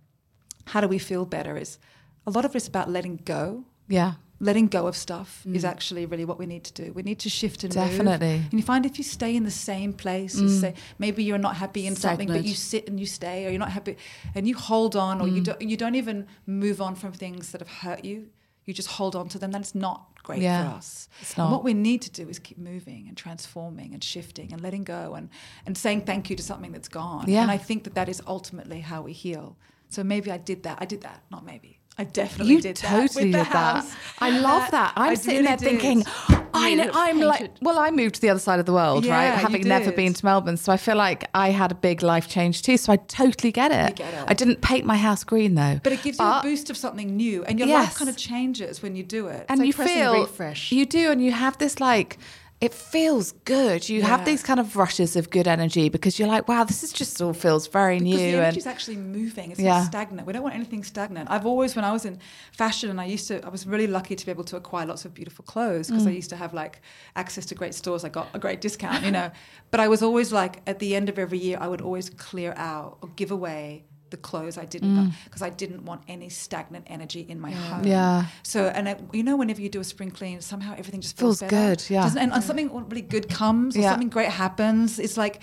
[0.66, 1.78] how do we feel better is
[2.26, 3.64] a lot of it's about letting go.
[3.88, 4.14] Yeah.
[4.40, 6.92] Letting go of stuff is actually really what we need to do.
[6.92, 7.85] We need to shift and move.
[7.90, 8.42] Definitely.
[8.51, 11.57] And you find if you stay in the same place, you say maybe you're not
[11.57, 13.97] happy in something, but you sit and you stay, or you're not happy,
[14.35, 15.44] and you hold on, or you Mm.
[15.44, 18.29] don't you don't even move on from things that have hurt you.
[18.66, 19.51] You just hold on to them.
[19.53, 21.09] That's not great Yeah, for us.
[21.20, 21.53] it's And not.
[21.53, 25.14] what we need to do is keep moving and transforming and shifting and letting go
[25.14, 25.29] and
[25.66, 27.27] and saying thank you to something that's gone.
[27.29, 27.42] Yeah.
[27.42, 29.57] And I think that that is ultimately how we heal.
[29.90, 30.79] So maybe I did that.
[30.81, 31.23] I did that.
[31.31, 31.79] Not maybe.
[31.96, 33.87] I definitely You did totally that did that.
[34.18, 34.94] I love that.
[34.96, 35.80] I'm I sitting really there did.
[35.80, 36.04] thinking,
[36.52, 39.14] I know, I'm like, well, I moved to the other side of the world, Yeah,
[39.14, 39.38] right?
[39.38, 40.57] Having never been to Melbourne.
[40.57, 42.78] So I feel like I had a big life change too.
[42.78, 43.94] So I totally get it.
[43.96, 44.24] get it.
[44.26, 45.78] I didn't paint my house green though.
[45.85, 47.87] But it gives you a boost of something new, and your Yes.
[47.90, 49.46] life kind of changes when you do it.
[49.48, 50.72] and like you feel refresh.
[50.72, 52.18] you do and you have this like
[52.64, 56.48] it feels good you have these kind of rushes of good energy because you're like
[56.48, 59.50] wow this is just all feels very because the new energy and is actually moving.
[59.53, 59.81] It's Yeah.
[59.81, 60.27] not stagnant.
[60.27, 61.31] We don't want anything stagnant.
[61.31, 62.18] I've always, when I was in
[62.53, 65.05] fashion, and I used to, I was really lucky to be able to acquire lots
[65.05, 66.16] of beautiful clothes because I Mm.
[66.22, 66.74] used to have like
[67.22, 68.05] access to great stores.
[68.05, 69.29] I got a great discount, you know.
[69.70, 72.53] But I was always like, at the end of every year, I would always clear
[72.57, 77.22] out or give away the clothes I didn't because I didn't want any stagnant energy
[77.33, 77.83] in my home.
[77.85, 77.88] Mm.
[77.96, 78.27] Yeah.
[78.53, 81.40] So and it, you know, whenever you do a spring clean, somehow everything just feels,
[81.40, 82.03] Feels good, yeah.
[82.05, 83.90] Doesn't, and, and something really good comes or Yeah.
[83.92, 84.98] something great happens.
[85.07, 85.37] It's like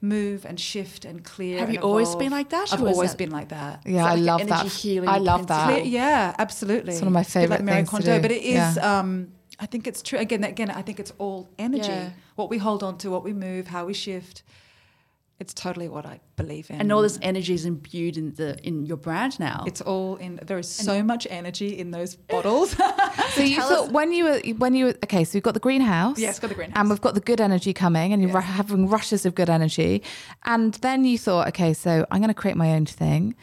[0.00, 1.58] move and shift and clear.
[1.58, 3.74] Have and you always been like that, I've always that- been like that.
[3.84, 5.82] yeah that i like an love energy that healing i love that principle?
[5.90, 6.92] Clear- yeah, absolutely.
[6.92, 8.22] It's one of my It's a bit like favourite Mary things to do.
[8.22, 8.76] but it is.
[8.76, 8.98] Yeah.
[8.98, 9.10] Um,
[9.60, 10.18] I think it's true.
[10.26, 11.88] Again, again, I think it's all energy.
[11.88, 12.10] Yeah.
[12.36, 14.36] What we hold on to, what we move, how we shift.
[15.40, 16.80] It's totally what I believe in.
[16.80, 19.62] And all this energy is imbued in the in your brand now.
[19.68, 20.40] It's all in.
[20.44, 22.76] There is so much energy in those bottles.
[23.34, 26.18] so you thought when you were when you were okay so we've got the greenhouse
[26.18, 26.76] Yes, got the greenhouse.
[26.80, 28.40] and we've got the good energy coming and you're Yeah.
[28.40, 30.02] having rushes of good energy
[30.44, 33.34] and then you thought okay so i'm going to create my own thing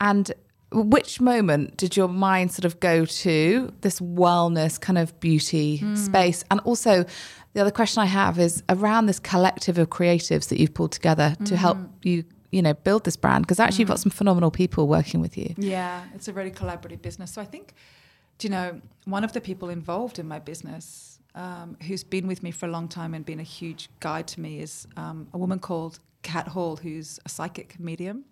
[0.00, 0.32] and
[0.72, 5.94] which moment did your mind sort of go to this wellness kind of beauty Hmm.
[5.96, 7.04] space and also
[7.54, 11.34] the other question i have is around this collective of creatives that you've pulled together
[11.44, 11.86] to help Hmm.
[12.02, 15.36] you you know build this brand because actually you've got some phenomenal people working with
[15.36, 17.32] you Yeah, it's a really collaborative business.
[17.32, 17.74] So I think,
[18.38, 22.42] do you know, one of the people involved in my business, um, who's been with
[22.42, 25.38] me for a long time and been a huge guide to me, is um, a
[25.38, 28.24] woman called Kat Hall, who's a psychic medium.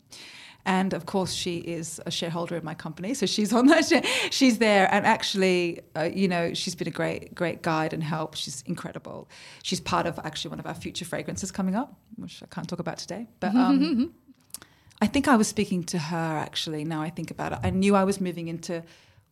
[0.69, 4.05] And of course, she is a shareholder in my company, so she's on that.
[4.31, 8.35] She's there, and actually, uh, you know, she's been a great, great guide and help.
[8.35, 9.31] She's incredible.
[9.63, 12.81] She's part of actually one of our future fragrances coming up, which I can't talk
[12.81, 13.27] about today.
[13.41, 14.13] But um,
[15.01, 16.85] I think I was speaking to her actually.
[16.85, 18.85] Now I think about it, I knew I was moving into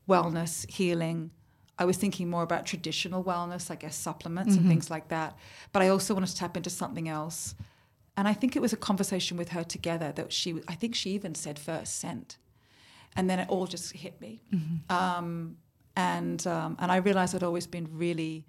[0.09, 1.33] wellness, healing.
[1.79, 5.37] I was thinking more about traditional wellness, I guess supplements and things like that.
[5.75, 7.55] But I also wanted to tap into something else.
[8.17, 11.11] And I think it was a conversation with her together that she, I think she
[11.11, 12.39] even said first scent.
[13.19, 14.41] and then it all just hit me.
[14.91, 15.57] Um,
[15.97, 18.45] and um, and I realized I'd always been really,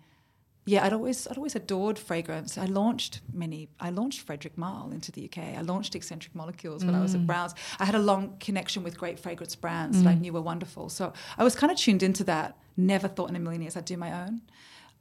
[0.65, 2.58] yeah, I'd always I'd always adored fragrance.
[2.58, 3.69] I launched many.
[3.80, 5.38] I launched Frederic Malle into the UK.
[5.58, 7.53] I launched Escentric Molecules when I was at Browns.
[7.80, 10.89] I had a long connection with great fragrance brands that I knew were wonderful.
[10.89, 12.58] So I was kind of tuned into that.
[12.75, 14.41] Never thought in a million years I'd do my own.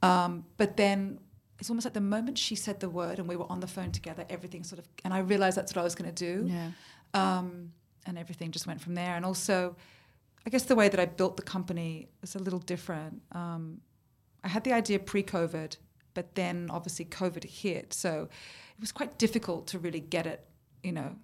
[0.01, 1.19] Um, but then
[1.59, 3.91] it's almost like the moment she said the word and we were on the phone
[3.91, 6.47] together, everything sort of, and I realized that's what I was going to do.
[6.47, 6.71] Yeah.
[7.13, 7.71] Um,
[8.05, 9.15] and everything just went from there.
[9.15, 9.75] And also,
[10.45, 13.21] I guess the way that I built the company is a little different.
[13.31, 13.81] Um,
[14.43, 15.75] I had the idea pre COVID,
[16.13, 17.93] but then obviously COVID hit.
[17.93, 18.29] So
[18.77, 20.45] it was quite difficult to really get it,
[20.83, 21.15] you know,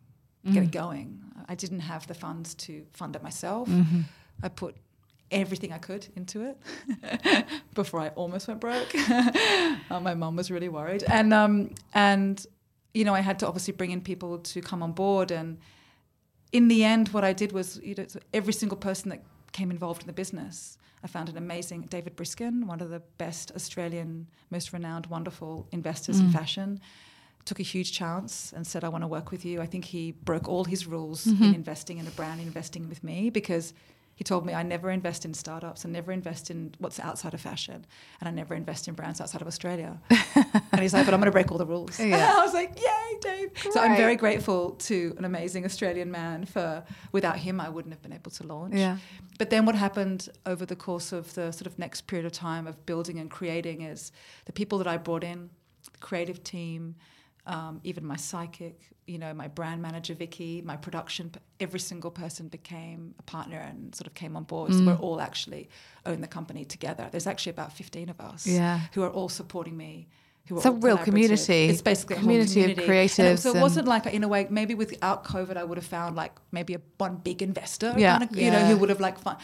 [0.51, 1.21] get it going.
[1.47, 3.69] I didn't have the funds to fund it myself.
[4.41, 4.75] I put
[5.31, 8.93] everything I could into it before I almost went broke.
[9.89, 12.45] Uh, my mom was really worried, and um, and
[12.93, 15.29] you know I had to obviously bring in people to come on board.
[15.29, 15.59] And
[16.51, 19.69] in the end, what I did was you know so every single person that came
[19.69, 20.77] involved in the business.
[21.03, 26.19] I found an amazing David Briskin, one of the best Australian, most renowned, wonderful investors
[26.19, 26.79] in fashion.
[27.45, 30.13] Took a huge chance and said, "I want to work with you." I think he
[30.13, 33.73] broke all his rules in investing in a brand, investing with me because
[34.15, 37.41] he told me I never invest in startups, I never invest in what's outside of
[37.41, 37.85] fashion,
[38.19, 39.99] and I never invest in brands outside of Australia.
[40.09, 41.99] and he's like, but I'm going to break all the rules.
[42.03, 42.33] Yeah.
[42.37, 43.51] I was like, yay, Dave.
[43.71, 48.01] So I'm very grateful to an amazing Australian man for, without him, I wouldn't have
[48.01, 48.75] been able to launch.
[48.75, 48.97] Yeah.
[49.39, 52.67] But then what happened over the course of the sort of next period of time
[52.67, 54.11] of building and creating is
[54.45, 55.49] the people that I brought in,
[55.91, 56.95] the creative team,
[57.45, 62.47] um, even my psychic, you know, my brand manager Vicky, my production, every single person
[62.47, 64.71] became a partner and sort of came on board.
[64.71, 64.79] Mm.
[64.79, 65.69] So we're all actually
[66.05, 67.07] own the company together.
[67.11, 68.79] There's actually about 15 of us Yeah.
[68.93, 70.07] who are all supporting me.
[70.47, 71.65] Who are It's a real community.
[71.65, 72.81] It's basically a Community of community.
[72.81, 75.77] And it- creatives so it wasn't like in a way maybe without COVID I would
[75.77, 78.19] have found like maybe a one big investor, Yeah.
[78.19, 79.37] kind of, you know, who would have like fun.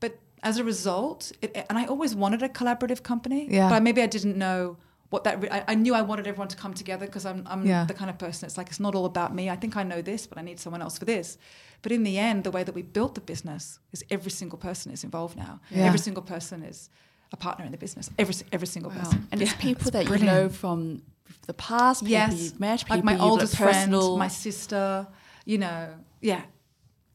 [0.00, 3.68] But as a result, it, and I always wanted a collaborative company, Yeah.
[3.70, 4.76] but maybe I didn't know
[5.10, 5.40] what that.
[5.42, 7.84] Re- I, I knew I wanted everyone to come together because I'm, I'm Yeah.
[7.84, 8.46] the kind of person.
[8.46, 9.48] It's like it's not all about me.
[9.50, 11.38] I think I know this, but I need someone else for this.
[11.82, 14.92] But in the end, the way that we built the business is every single person
[14.92, 15.60] is involved now.
[15.70, 15.84] Yeah.
[15.86, 16.90] Every single person is
[17.32, 18.10] a partner in the business.
[18.18, 19.28] Every every single person.
[19.30, 19.58] And it's Yeah.
[19.58, 20.22] people that brilliant.
[20.36, 21.02] you know from
[21.46, 24.16] the past, people yes, you've met, people like my oldest friend, personal.
[24.16, 25.06] my sister.
[25.44, 25.88] You know,
[26.20, 26.42] yeah.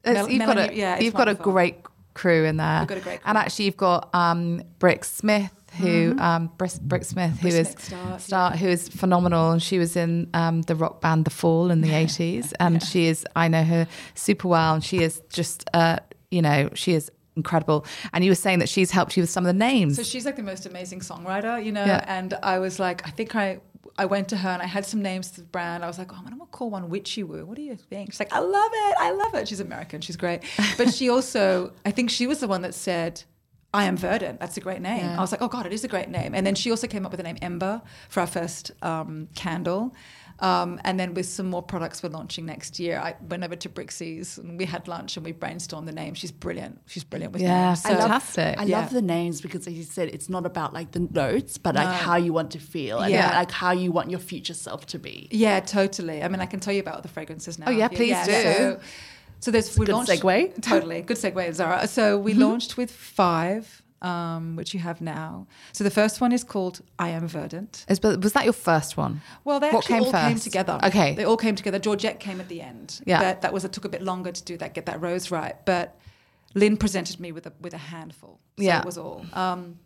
[0.06, 1.75] Mel- you've got a yeah, you've got a great
[2.13, 2.80] crew in there.
[2.80, 7.06] We've got a great And actually, you've got um, Brick Smith, who um, Brick, Brix
[7.06, 7.58] Smith, who Mm-hmm.
[7.58, 11.32] Is Smith Start, who is phenomenal, and she was in um, the rock band The
[11.32, 15.22] Fall in the eighties, and she is I know her super well, and she is
[15.30, 15.98] just uh,
[16.30, 17.86] you know she is incredible.
[18.14, 19.96] And you were saying that she's helped you with some of the names.
[19.96, 21.86] So she's like the most amazing songwriter, you know.
[21.86, 22.04] Yeah.
[22.08, 23.60] And I was like, I think I
[23.98, 25.84] I went to her and I had some names to the brand.
[25.84, 27.46] I was like, oh, I'm gonna call one Witchy Woo.
[27.46, 28.12] What do you think?
[28.12, 28.96] She's like, I love it.
[29.00, 29.48] I love it.
[29.48, 30.02] She's American.
[30.02, 30.42] She's great.
[30.78, 33.24] But she also, I think she was the one that said.
[33.74, 34.40] I am Verdant.
[34.40, 35.06] That's a great name.
[35.06, 35.18] Yeah.
[35.18, 36.36] I was like, oh God, it is a great name.
[36.36, 39.96] And then she also came up with the name Ember for our first um, candle.
[40.40, 43.70] Um, and then with some more products we're launching next year, I went over to
[43.70, 46.16] Brixie's and we had lunch and we brainstormed the name.
[46.16, 46.82] She's brilliant.
[46.88, 47.86] She's brilliant with Yeah, names.
[47.86, 48.60] I love- Fantastic.
[48.60, 48.80] I Yeah.
[48.82, 51.88] love the names because, as you said, it's not about like the notes, but like
[51.88, 51.94] No.
[51.94, 53.38] how you want to feel and Yeah.
[53.38, 55.28] like how you want your future self to be.
[55.32, 56.24] Yeah, totally.
[56.24, 57.68] I mean, I can tell you about the fragrances now.
[57.68, 58.32] Oh, yeah, if you- please do.
[58.32, 58.80] So,
[59.41, 60.62] so there's we good launched, segue.
[60.71, 61.88] Totally, good segue, Zara.
[61.88, 62.41] So we Mm-hmm.
[62.41, 65.47] launched with five, um, which you have now.
[65.73, 67.86] So the first one is called I Am Verdant.
[67.89, 69.21] Is- was that your first one?
[69.43, 70.43] Well, they What actually came all came first?
[70.45, 70.80] together.
[70.84, 71.13] Okay.
[71.15, 71.80] they all came together.
[71.80, 73.01] Georgette came at the end.
[73.06, 73.19] Yeah.
[73.19, 75.56] but that was it took a bit longer to do that, get that rose right.
[75.65, 75.97] But
[76.56, 78.39] Lyn presented me with a with a handful.
[78.58, 78.80] So Yeah.
[78.80, 79.25] it was all.
[79.34, 79.80] Um,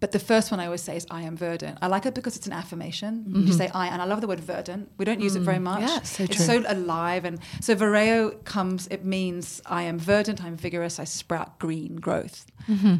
[0.00, 1.78] but the first one I always say is I am verdant.
[1.80, 3.24] I like it because it's an affirmation.
[3.46, 4.90] You say I, and I love the word verdant.
[4.98, 5.80] We don't use it very much.
[5.80, 5.88] Mm-hmm.
[5.88, 7.24] Yeah, so it's so alive.
[7.24, 12.46] And so Vyrao comes, it means I am verdant, I'm vigorous, I sprout green growth.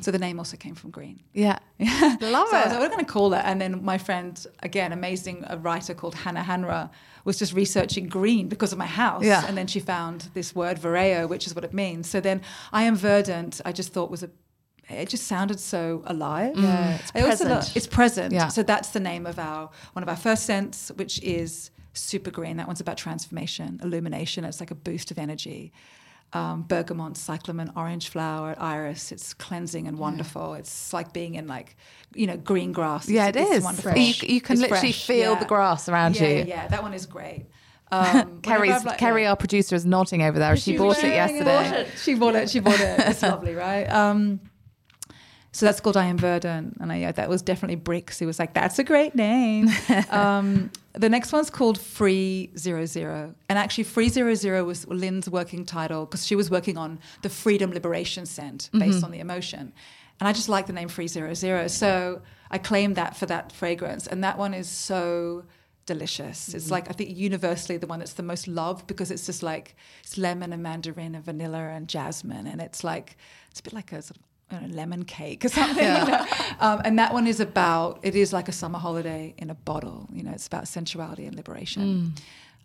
[0.01, 1.23] So the name also came from green.
[1.33, 2.17] Yeah, Yeah.
[2.21, 2.75] Love so I was it.
[2.75, 3.43] like, we're going to call it.
[3.45, 6.89] And then my friend, again, amazing a writer called Hannah Hanra,
[7.25, 9.25] was just researching green because of my house.
[9.25, 9.45] Yeah.
[9.49, 12.09] And then she found this word Vyrao, which is what it means.
[12.09, 14.31] So then I am verdant, I just thought was a,
[14.89, 16.57] it just sounded so alive.
[16.57, 17.77] Yeah, it's I also lo- present.
[17.77, 18.33] it's present.
[18.33, 18.49] Yeah.
[18.49, 22.57] So that's the name of our, one of our first scents, which is super green.
[22.59, 24.45] That one's about transformation, illumination.
[24.45, 25.73] It's like a boost of energy.
[26.33, 29.13] Um, bergamot, cyclamen, orange flower, iris.
[29.13, 30.55] It's cleansing and wonderful.
[30.55, 31.77] It's like being in like,
[32.15, 33.09] you know, green grass.
[33.09, 33.65] yeah, It's- it it's is.
[33.65, 33.97] wonderful.
[33.97, 35.39] You, you can It's literally fresh, feel yeah.
[35.39, 36.45] the grass around yeah, you.
[36.49, 37.47] Yeah, that one is great.
[37.93, 39.31] Um, Kerry's, like- Kerry, yeah.
[39.31, 40.57] our producer, is nodding over there.
[40.57, 41.89] She, She bought was it wearing yesterday.
[41.97, 42.51] She bought it.
[42.51, 42.99] She bought it.
[43.07, 43.85] It's lovely, right?
[43.85, 44.41] Um,
[45.57, 48.19] So that's called I Am Verdant, and I, yeah, that was definitely Brix.
[48.19, 49.71] He was like, "That's a great name."
[50.11, 55.31] um, the next one's called Free Zero Zero, and actually, Free Zero Zero was Lyn's
[55.31, 59.73] working title because she was working on the Freedom Liberation Scent based on the emotion,
[60.21, 63.51] and I just like the name Free Zero Zero, so I claimed that for that
[63.51, 65.45] fragrance, and that one is so
[65.87, 66.53] delicious.
[66.53, 69.75] It's like I think universally the one that's the most loved because it's just like
[70.03, 73.17] it's lemon and mandarin and vanilla and jasmine, and it's like
[73.51, 75.85] it's a bit like a sort of I know, lemon cake or something.
[75.85, 76.27] you know?
[76.61, 80.09] um, and that one is about it is like a summer holiday in a bottle.
[80.13, 82.15] You know, it's about sensuality and liberation.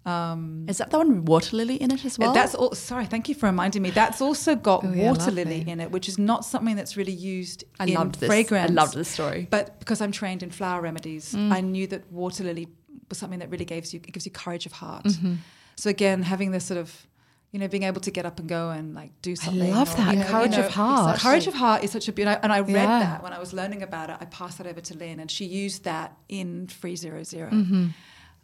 [0.03, 2.33] Um, Is that the one with water lily in it as well?
[2.33, 2.73] that's all.
[2.73, 3.91] Sorry, thank you for reminding me.
[3.91, 7.11] That's also got Oh, yeah, water lily in it, which is not something that's really
[7.11, 8.25] used I in loved this.
[8.27, 8.71] fragrance.
[8.71, 9.47] I loved this story.
[9.51, 11.51] But because I'm trained in flower remedies, Mm.
[11.51, 12.67] I knew that water lily
[13.09, 15.03] was something that really gives you it gives you courage of heart.
[15.05, 15.35] Mm-hmm.
[15.75, 17.05] So again, having this sort of
[17.51, 19.61] you know, being able to get up and go and like do something.
[19.73, 21.19] I love that, you know, courage of heart.
[21.19, 22.39] Courage of heart is such a beautiful.
[22.43, 22.99] And I read Yeah.
[22.99, 24.17] that when I was learning about it.
[24.21, 27.49] I passed that over to Lyn, and she used that in Free Zero Zero.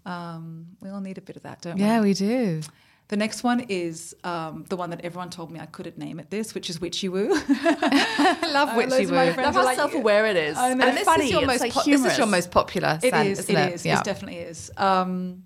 [0.05, 1.81] Um, we all need a bit of that, don't we?
[1.81, 1.89] Mm-hmm.
[1.89, 2.61] Yeah, we do.
[3.09, 6.29] The next one is um, the one that everyone told me I couldn't name it
[6.29, 7.29] this, which is Witchy Woo.
[7.31, 9.11] I love loads witchy woo.
[9.33, 10.57] friends Love how like- self-aware it is.
[10.57, 10.85] I know.
[10.85, 11.25] And this funny.
[11.25, 13.39] is your it's most like po- this is your most popular It scent, is.
[13.39, 13.73] isn't It it?
[13.75, 13.85] is.
[13.85, 13.99] Yeah.
[13.99, 14.69] It definitely is.
[14.75, 15.43] Um,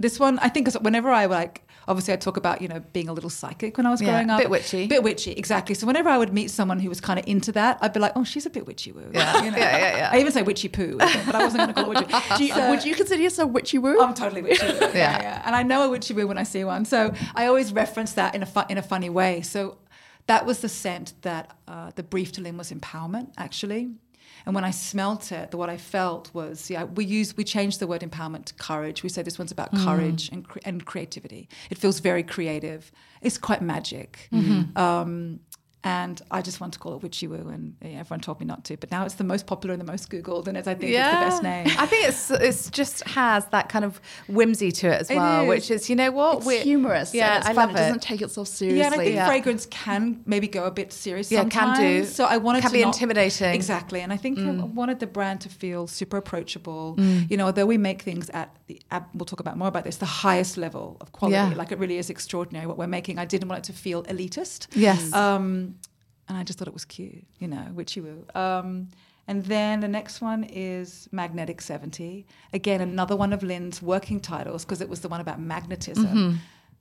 [0.00, 3.08] this one, I think, 'cause whenever I like, obviously, I talk about you know being
[3.08, 4.86] a little psychic when I was Yeah, growing up, bit witchy.
[4.86, 5.74] bit witchy, exactly.
[5.74, 8.12] So whenever I would meet someone who was kind of into that, I'd be like,
[8.16, 9.10] oh, she's a bit witchy woo.
[9.12, 9.42] Yeah.
[9.44, 9.56] You know?
[9.58, 10.10] Yeah, yeah, yeah.
[10.12, 12.22] I even say witchy poo, but I wasn't going to call it witchy.
[12.38, 14.00] Do you, So- would you consider yourself witchy woo?
[14.00, 14.72] I'm totally witchy woo.
[14.80, 15.20] yeah.
[15.22, 16.84] yeah, And I know a witchy woo when I see one.
[16.84, 19.42] So I always reference that in a fu- in a funny way.
[19.42, 19.78] So
[20.26, 23.90] that was the scent that uh, the brief to Lyn was empowerment, actually.
[24.46, 27.80] And when I smelt it, the, what I felt was, yeah, we use we changed
[27.80, 29.02] the word empowerment to courage.
[29.02, 31.48] We say this one's about courage and cre- and creativity.
[31.70, 32.92] It feels very creative.
[33.22, 34.28] It's quite magic.
[34.76, 35.40] Um,
[35.84, 38.76] and I just want to call it witchy woo, and everyone told me not to.
[38.76, 41.10] But now it's the most popular and the most googled, and it's, I think it's
[41.10, 41.66] the best name.
[41.78, 45.42] I think it's it's just has that kind of whimsy to it as It well,
[45.42, 45.48] is.
[45.48, 47.14] which is you know what It's we're humorous.
[47.14, 47.68] Yeah, and it's I fun.
[47.68, 48.78] love It doesn't take itself seriously.
[48.80, 49.26] Yeah, and I think yeah.
[49.26, 52.04] fragrance can maybe go a bit serious Yeah, can do.
[52.06, 53.52] So I wanted Can to be not- intimidating.
[53.52, 53.54] Mm.
[53.54, 56.96] Exactly, and I think I wanted the brand to feel super approachable.
[56.98, 58.80] You know, although we make things at the
[59.14, 61.34] we'll talk about more about this, the highest level of quality.
[61.34, 61.52] Yeah.
[61.56, 63.18] Like it really is extraordinary what we're making.
[63.18, 64.68] I didn't want it to feel elitist.
[64.74, 65.12] Yes.
[65.12, 65.73] Um,
[66.28, 68.24] and I just thought it was cute, you know, witchy woo.
[68.34, 68.88] Um,
[69.26, 72.26] and then the next one is Magnetic 70.
[72.52, 76.06] Again, another one of Lyn's working titles because it was the one about magnetism.
[76.06, 76.36] Mm-hmm.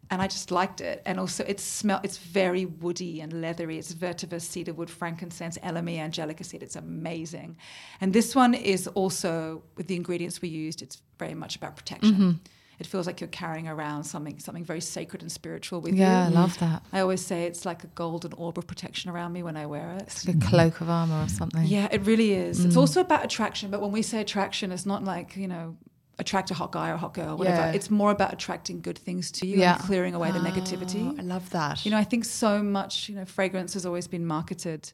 [0.10, 1.02] And I just liked it.
[1.06, 3.80] And also it smell it's very woody and leathery.
[3.80, 6.62] It's vetiver, cedarwood, frankincense, elemi, angelica seed.
[6.62, 7.58] It's amazing.
[8.02, 12.14] And this one is also with the ingredients we used, it's very much about protection.
[12.14, 12.32] Mm-hmm.
[12.80, 16.02] It feels like you're carrying around something something very sacred and spiritual with you.
[16.02, 16.84] yeah, I love that.
[16.92, 19.92] I always say it's like a golden orb of protection around me when I wear
[19.98, 20.04] it.
[20.04, 21.66] It's like a cloak of armor or something.
[21.66, 22.60] Yeah, it really is.
[22.62, 22.66] Mm.
[22.68, 25.78] It's also about attraction, but when we say attraction, it's not like, you know,
[26.20, 27.58] attract a hot guy or a hot girl, whatever.
[27.58, 27.72] Yeah.
[27.72, 29.76] It's more about attracting good things to you Yeah.
[29.76, 31.18] and clearing away the negativity.
[31.20, 31.84] I love that.
[31.86, 34.94] You know, I think so much, you know, fragrance has always been marketed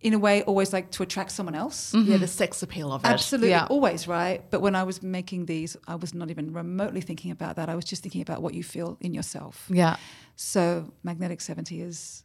[0.00, 1.92] in a way always like to attract someone else.
[1.94, 3.08] yeah, the sex appeal of it.
[3.08, 3.66] Absolutely, Yeah.
[3.68, 4.42] always, right?
[4.50, 7.68] But when I was making these, I was not even remotely thinking about that.
[7.68, 9.66] I was just thinking about what you feel in yourself.
[9.68, 9.96] Yeah.
[10.36, 12.24] So Magnetic 70 is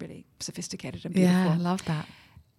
[0.00, 1.36] really sophisticated and beautiful.
[1.46, 2.06] Yeah, I love that.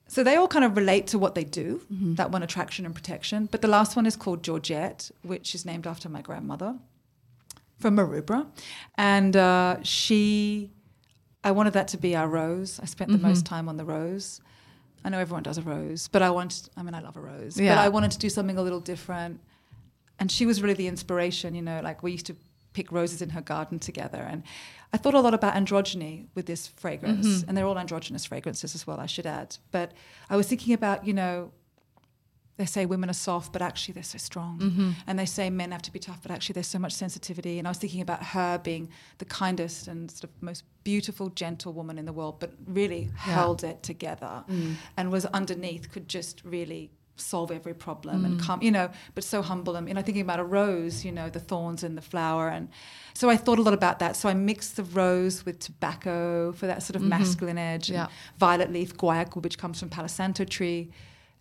[0.10, 2.16] So they all kind of relate to what they do, Mm-hmm.
[2.16, 3.48] that one attraction and protection.
[3.52, 6.76] But the last one is called Georgette, which is named after my grandmother
[7.80, 8.48] from Maroubra.
[8.96, 10.72] And uh, she,
[11.44, 12.80] I wanted that to be our rose.
[12.82, 13.28] I spent the Mm-hmm.
[13.28, 14.42] most time on the rose.
[15.06, 17.56] I know everyone does a rose, but I want, I mean, I love a rose,
[17.56, 19.40] but I wanted to do something a little different.
[20.20, 22.36] And she was really the inspiration, you know, like we used to
[22.74, 24.18] pick roses in her garden together.
[24.18, 24.44] And
[24.94, 27.28] I thought a lot about androgyny with this fragrance.
[27.28, 27.50] Mm-hmm.
[27.50, 29.58] And they're all androgynous fragrances as well, I should add.
[29.72, 29.94] But
[30.30, 31.52] I was thinking about, you know,
[32.58, 34.60] they say women are soft, but actually they're so strong.
[34.60, 34.92] Mm-hmm.
[35.06, 37.60] And they say men have to be tough, but actually there's so much sensitivity.
[37.60, 38.90] And I was thinking about her being
[39.20, 43.64] the kindest and sort of most beautiful, gentle woman in the world, but really held
[43.64, 44.74] it together mm.
[44.98, 48.44] and was underneath, could just really solve every problem and mm.
[48.44, 49.76] come, you know, but so humble.
[49.76, 52.50] And, you know, thinking about a rose, you know, the thorns and the flower.
[52.50, 52.70] And
[53.14, 54.16] so I thought a lot about that.
[54.16, 57.10] So I mixed the rose with tobacco for that sort of mm-hmm.
[57.10, 57.92] masculine edge.
[57.92, 58.04] Yeah.
[58.04, 60.90] And violet leaf guaiaco, which comes from Palo Santo tree.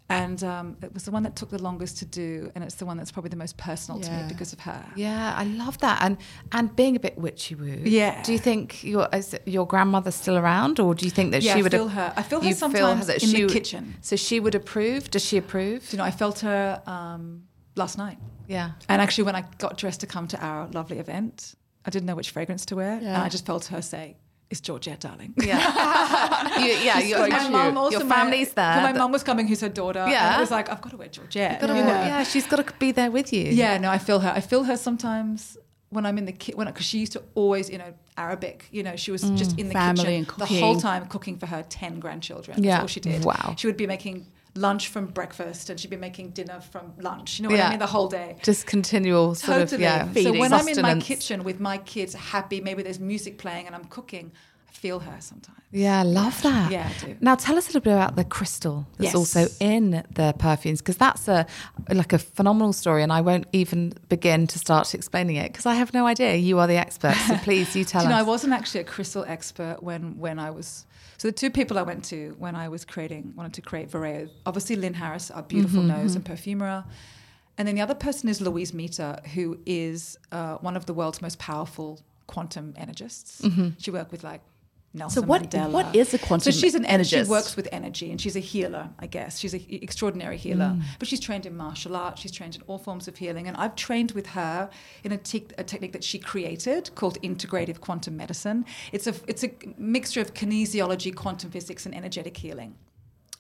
[0.09, 2.87] And um, it was the one that took the longest to do, and it's the
[2.87, 4.87] one that's probably the most personal to me because of her.
[4.95, 6.17] Yeah, I love that, and
[6.53, 7.81] and being a bit witchy woo.
[7.85, 8.23] Yeah.
[8.23, 11.55] Do you think your is your grandmother still around, or do you think that Yeah,
[11.55, 12.13] she I would feel her.
[12.17, 13.97] I feel her sometimes that in the kitchen.
[14.01, 15.11] So she would approve.
[15.11, 15.91] Does she approve?
[15.93, 17.43] You know, I felt her um,
[17.75, 18.71] last night, Yeah.
[18.89, 22.15] and actually when I got dressed to come to our lovely event, I didn't know
[22.15, 24.17] which fragrance to wear, and I just felt her say,
[24.51, 25.35] is Georgette, darling.
[25.37, 25.59] Yeah,
[26.59, 26.99] you, yeah.
[27.01, 28.83] Your, my mum also your my- family's there.
[28.83, 30.05] My mum was coming, who's her daughter.
[30.09, 31.61] Yeah, it was like I've got to wear Georgette.
[31.61, 31.89] gotta- you know?
[31.89, 33.45] yeah, she's got to be there with you.
[33.45, 34.31] Yeah, no, I feel her.
[34.31, 35.57] I feel her sometimes
[35.91, 38.67] when I'm in the kitchen, because she used to always, you know, Arabic.
[38.73, 41.63] You know, she was mm, just in the kitchen the whole time cooking for her
[41.69, 42.57] ten grandchildren.
[42.57, 42.81] That's Yeah.
[42.81, 43.25] all she did.
[43.25, 43.55] Wow.
[43.57, 44.27] She would be making
[44.57, 47.39] lunch from breakfast, and she'd be making dinner from lunch.
[47.39, 47.67] You know what Yeah.
[47.67, 47.79] I mean?
[47.79, 48.37] The whole day.
[48.43, 49.75] Just continual sort Totally.
[49.77, 50.07] of yeah.
[50.07, 50.39] so feeding.
[50.39, 53.85] when I'm in my kitchen with my kids happy, maybe there's music playing and I'm
[53.85, 54.56] cooking, I
[54.87, 55.59] feel her sometimes.
[55.73, 56.71] Yeah, I love that.
[56.71, 57.17] Yeah, I do.
[57.21, 59.15] Now tell us a little bit about the crystal that's Yes.
[59.15, 61.45] also in the perfumes because that's a
[62.01, 65.75] like a phenomenal story, and I won't even begin to start explaining it because I
[65.75, 66.35] have no idea.
[66.37, 69.25] You are the expert, so please you tell you know, I wasn't actually a crystal
[69.37, 70.87] expert when when I was.
[71.19, 74.29] So the two people I went to when I was creating, wanted to create Vyrao,
[74.45, 76.85] obviously Lyn Harris, our beautiful Mm-hmm, nose and perfumer,
[77.59, 81.21] and then the other person is Louise Meter, who is uh, one of the world's
[81.23, 81.89] most powerful
[82.27, 83.41] quantum energists.
[83.43, 83.69] Mm-hmm.
[83.79, 84.43] She worked with like
[84.97, 85.71] Nelson what- Mandela.
[85.71, 87.27] what is a quantum So she's an energist?
[87.27, 88.91] She works with energy, and she's a healer.
[88.99, 90.77] I guess she's an extraordinary healer.
[90.77, 90.83] Mm.
[90.99, 92.21] But she's trained in martial arts.
[92.23, 94.71] She's trained in all forms of healing, and I've trained with her
[95.05, 98.65] in a, te- a technique that she created called integrative quantum medicine.
[98.93, 102.77] It's a it's a mixture of kinesiology, quantum physics, and energetic healing.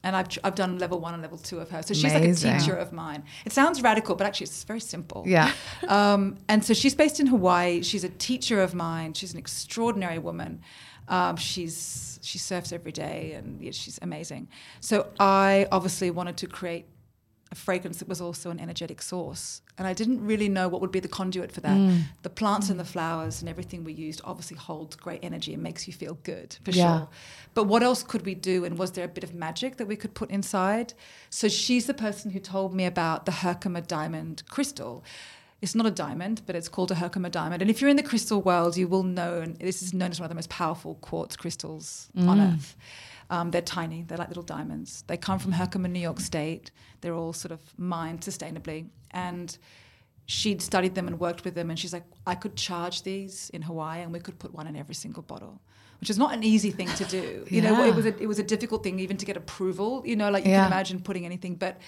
[0.04, 1.82] And I've, I've done level one and level two of her.
[1.82, 2.50] So she's Amazing.
[2.52, 3.24] like a teacher of mine.
[3.44, 5.24] It sounds radical, but actually it's very simple.
[5.26, 5.50] Yeah.
[5.88, 7.82] Um, and so she's based in Hawaii.
[7.82, 9.14] She's a teacher of mine.
[9.14, 10.61] She's an extraordinary woman.
[11.09, 14.48] Um, she's she surfs every day, and yeah, she's amazing.
[14.80, 16.86] So I obviously wanted to create
[17.52, 20.90] a fragrance that was also an energetic source, and I didn't really know what would
[20.90, 21.78] be the conduit for that.
[21.78, 22.02] Mm.
[22.22, 25.86] The plants and the flowers and everything we used obviously holds great energy and makes
[25.86, 26.98] you feel good for Yeah.
[26.98, 27.09] sure.
[27.54, 28.64] But what else could we do?
[28.64, 30.94] And was there a bit of magic that we could put inside?
[31.30, 35.04] So she's the person who told me about the Herkimer diamond crystal.
[35.66, 37.60] It's not a diamond, but it's called a Herkimer diamond.
[37.60, 40.26] And if you're in the crystal world, you will know, this is known as one
[40.26, 42.76] of the most powerful quartz crystals on earth.
[43.30, 45.02] Um, they're tiny, they're like little diamonds.
[45.08, 46.70] They come from Herkimer, New York State.
[47.00, 48.86] They're all sort of mined sustainably.
[49.10, 49.58] And
[50.26, 53.62] she'd studied them and worked with them and she's like i could charge these in
[53.62, 55.60] hawaii and we could put one in every single bottle
[56.01, 58.38] which is not an easy thing to do you know it was a, it was
[58.38, 60.62] a difficult thing even to get approval you know like you Yeah.
[60.64, 61.78] can imagine putting anything but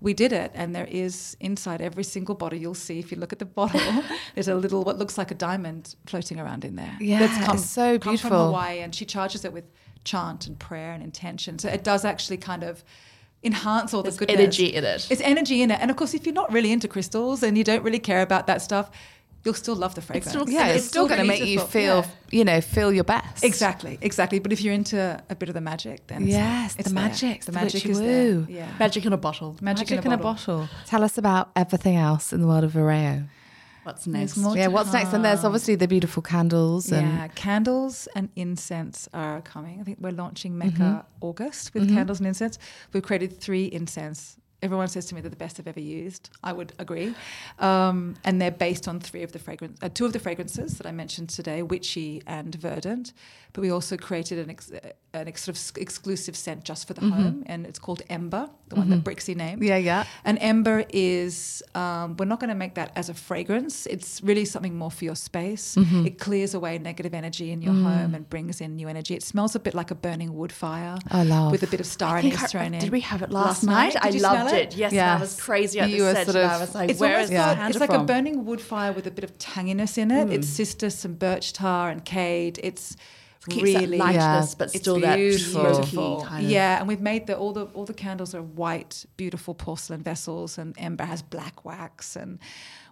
[0.00, 3.32] we did it and there is inside every single bottle you'll see if you look
[3.32, 3.80] at the bottle
[4.34, 7.98] there's a little what looks like a diamond floating around in there Yeah, it's so
[7.98, 8.30] beautiful.
[8.30, 9.64] come from hawaii and she charges it with
[10.04, 12.84] chant and prayer and intention so it does actually kind of
[13.44, 15.06] enhance all the There's goodness energy in it.
[15.10, 15.78] it's energy in it.
[15.80, 18.46] And of course, if you're not really into crystals and you don't really care about
[18.48, 18.90] that stuff,
[19.46, 20.28] you'll still love the fragrance.
[20.28, 22.06] still- yeah, it's, it's still still going to make you feel, Yeah.
[22.38, 23.42] you know, feel your best.
[23.44, 24.38] Exactly, exactly.
[24.40, 24.98] But if you're into
[25.30, 26.80] a bit of the magic, then it's Yes, there.
[26.80, 27.04] It's the there.
[27.08, 28.42] magic, the the magic witchy is woo.
[28.46, 28.56] there.
[28.56, 29.56] Yeah, Magic in a bottle.
[29.62, 30.68] magic, Magic in a bottle.
[30.86, 33.28] Tell us about everything else in the world of Vyrao.
[33.84, 34.36] What's next?
[34.36, 35.12] more Yeah, to what's next?
[35.12, 35.46] And there's come.
[35.46, 39.78] obviously the beautiful candles and Yeah, candles and incense are coming.
[39.80, 41.24] I think we're launching Mecca Mm-hmm.
[41.28, 42.58] August with candles and incense.
[42.92, 44.38] We've created three incense.
[44.62, 46.30] Everyone says to me they're the best I've ever used.
[46.42, 47.14] I would agree,
[47.58, 50.86] um, and they're based on three of the fragrance, uh, two of the fragrances that
[50.86, 53.12] I mentioned today, witchy and verdant.
[53.56, 56.92] But we also created an ex- uh, an ex- sort of exclusive scent just for
[56.92, 59.62] the home, and it's called Ember, the one that Brixie named.
[59.62, 59.68] Mm-hmm.
[59.70, 60.04] yeah, yeah.
[60.26, 63.86] And ember is, um, we're not going to make that as a fragrance.
[63.86, 65.74] It's really something more for your space.
[65.76, 66.04] Mm-hmm.
[66.08, 67.84] It clears away negative energy in your Mm.
[67.84, 69.14] home and brings in new energy.
[69.14, 71.50] It smells a bit like a burning wood fire I love.
[71.50, 72.80] with a bit of star anise I- thrown in.
[72.80, 73.72] Did we have it Last last, night?
[73.72, 73.92] night?
[73.94, 74.72] Did I you smell loved it?
[74.74, 74.76] it.
[74.76, 75.16] Yes, Yes.
[75.18, 76.26] I was crazy at You the were set.
[76.26, 77.54] sort of- I was like, It's where almost is yeah.
[77.54, 78.02] the got, it's like from?
[78.02, 80.28] a burning wood fire with a bit of tanginess in it.
[80.28, 80.32] Mm.
[80.34, 82.60] It's citrus, some birch tar and cade.
[82.62, 82.96] It's
[83.50, 84.54] Keeps really that lightness, Yeah.
[84.58, 85.62] but it's still that beautiful.
[85.62, 86.24] beautiful.
[86.24, 86.50] Kind of.
[86.50, 90.58] Yeah, and we've made the all the all the candles are white, beautiful porcelain vessels,
[90.58, 92.38] and Ember has black wax, and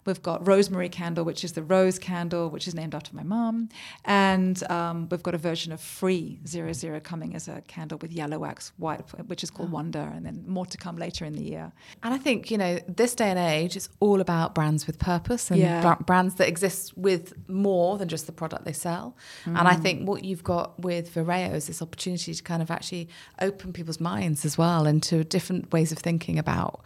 [0.07, 3.68] we've got rosemary candle, which is the rose candle, which is named after my mum,
[4.05, 8.12] and um, we've got a version of Free Zero Zero coming as a candle with
[8.12, 11.42] yellow wax, white, which is called Wonder, and then more to come later in the
[11.42, 11.72] year.
[12.02, 15.50] And I think, you know, this day and age, it's all about brands with purpose
[15.50, 15.80] and Yeah.
[15.80, 19.16] bra- brands that exist with more than just the product they sell.
[19.44, 23.09] And I think what you've got with Vyrao is this opportunity to kind of actually
[23.40, 26.82] open people's minds as well into different ways of thinking about.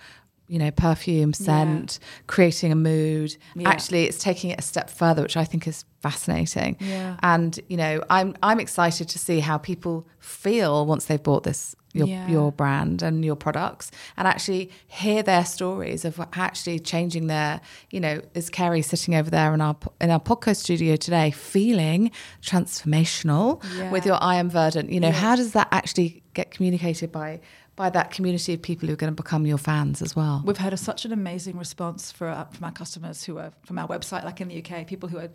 [0.49, 3.36] You know, perfume, scent, creating a mood.
[3.55, 3.68] Yeah.
[3.68, 6.76] Actually, it's taking it a step further, which I think is fascinating.
[6.80, 7.16] Yeah.
[7.22, 11.74] And you know, I'm I'm excited to see how people feel once they've bought this
[11.94, 12.28] your Yeah.
[12.28, 17.99] your brand and your products and actually hear their stories of actually changing their you
[17.99, 22.11] know is Kerry sitting over there in our in our podcast studio today feeling
[22.42, 23.90] transformational Yeah.
[23.90, 27.40] with your I am verdant you know how does that actually get communicated by
[27.79, 30.57] by that community of people who are going to become your fans as well We've
[30.57, 33.87] had a, such an amazing response for uh, from our customers who are from our
[33.87, 35.31] website, like in the UK, people who are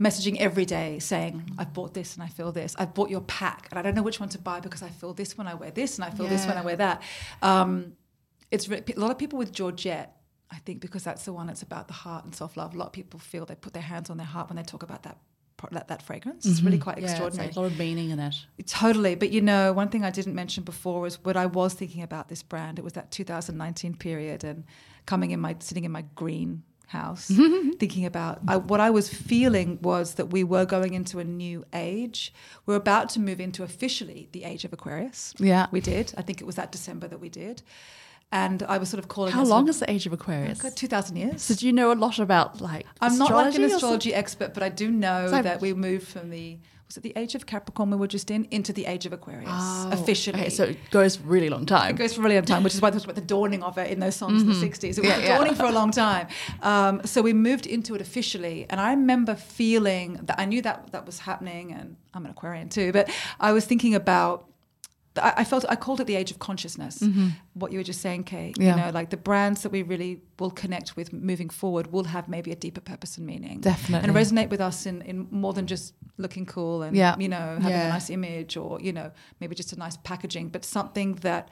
[0.00, 2.76] messaging every day saying, I've bought this and I feel this.
[2.78, 5.12] I've bought your pack and I don't know which one to buy because I feel
[5.12, 7.02] this when I wear this and I feel this when I wear that.
[7.42, 7.94] Um,
[8.50, 10.16] it's re- a lot of people with Georgette.
[10.50, 12.74] I think because that's the one that's about the heart and self love.
[12.74, 14.82] A lot of people feel they put their hands on their heart when they talk
[14.82, 15.18] about that
[15.72, 16.46] that, that fragrance.
[16.46, 16.84] It's really mm-hmm.
[16.84, 17.48] quite Yeah, it's extraordinary.
[17.48, 18.34] like a lot of meaning in it.
[18.66, 19.14] Totally.
[19.14, 22.28] But you know, one thing I didn't mention before was what I was thinking about
[22.28, 22.78] this brand.
[22.78, 24.64] It was that 2019 period and
[25.06, 27.30] coming in my, sitting in my green house,
[27.78, 31.64] thinking about I, what I was feeling was that we were going into a new
[31.72, 32.34] age.
[32.66, 35.34] We're about to move into officially the age of Aquarius.
[35.38, 35.66] Yeah.
[35.70, 36.12] We did.
[36.16, 37.62] I think it was that December that we did.
[38.32, 40.62] And I was sort of calling How long sort is the age of Aquarius?
[40.62, 41.42] of, 2000 years.
[41.42, 44.62] So do you know a lot about like I'm not like an astrology expert, but
[44.62, 47.88] I do know So- that we moved from the was it the age of Capricorn
[47.90, 50.40] we were just in into the age of Aquarius Oh, officially.
[50.40, 51.90] Okay, so it goes really long time.
[51.94, 53.78] it goes for a really long time, which is why there's about the dawning of
[53.78, 54.82] it in those songs in the 60s.
[54.84, 55.04] It was Mm-hmm.
[55.06, 55.38] Yeah, the yeah.
[55.38, 56.26] dawning for a long time.
[56.62, 58.66] Um, so we moved into it officially.
[58.68, 61.72] And I remember feeling that I knew that that was happening.
[61.72, 63.08] And I'm an Aquarian too, but
[63.38, 64.46] I was thinking about.
[65.16, 67.02] I I felt I called it the age of consciousness.
[67.54, 68.54] What you were just saying, Kate.
[68.54, 68.62] Mm-hmm.
[68.62, 68.76] Yeah.
[68.76, 72.28] You know, like the brands that we really will connect with moving forward will have
[72.28, 74.08] maybe a deeper purpose and meaning, Definitely.
[74.08, 77.16] and resonate with us in, in more than just looking cool and Yeah.
[77.18, 77.86] you know having Yeah.
[77.86, 81.48] a nice image or you know maybe just a nice packaging, but something that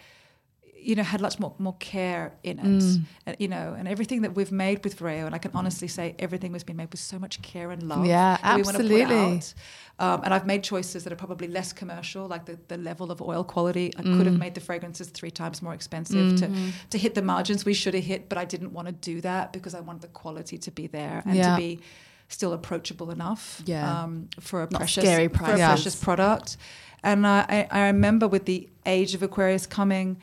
[0.81, 3.03] you know had lots more more care in it Mm.
[3.27, 6.15] and, you know and everything that we've made with Vyrao and I can honestly say
[6.19, 8.85] everything was been made with so much care and love Yeah, that we wanna put
[8.91, 9.17] absolutely.
[9.37, 9.55] out.
[10.01, 13.21] Um, and I've made choices that are probably less commercial like the, the level of
[13.21, 14.39] oil quality I could have Mm.
[14.47, 16.47] made the fragrances three times more expensive to,
[16.91, 19.53] to hit the margins we should have hit but I didn't want to do that
[19.53, 21.51] because I wanted the quality to be there and Yeah.
[21.51, 21.81] to be
[22.29, 24.03] still approachable enough Yeah.
[24.05, 26.57] um, for a Not precious for a precious product.
[27.03, 30.19] And I I remember with the age of Aquarius coming,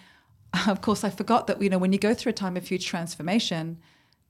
[0.68, 2.86] of course, I forgot that you know when you go through a time of huge
[2.86, 3.78] transformation,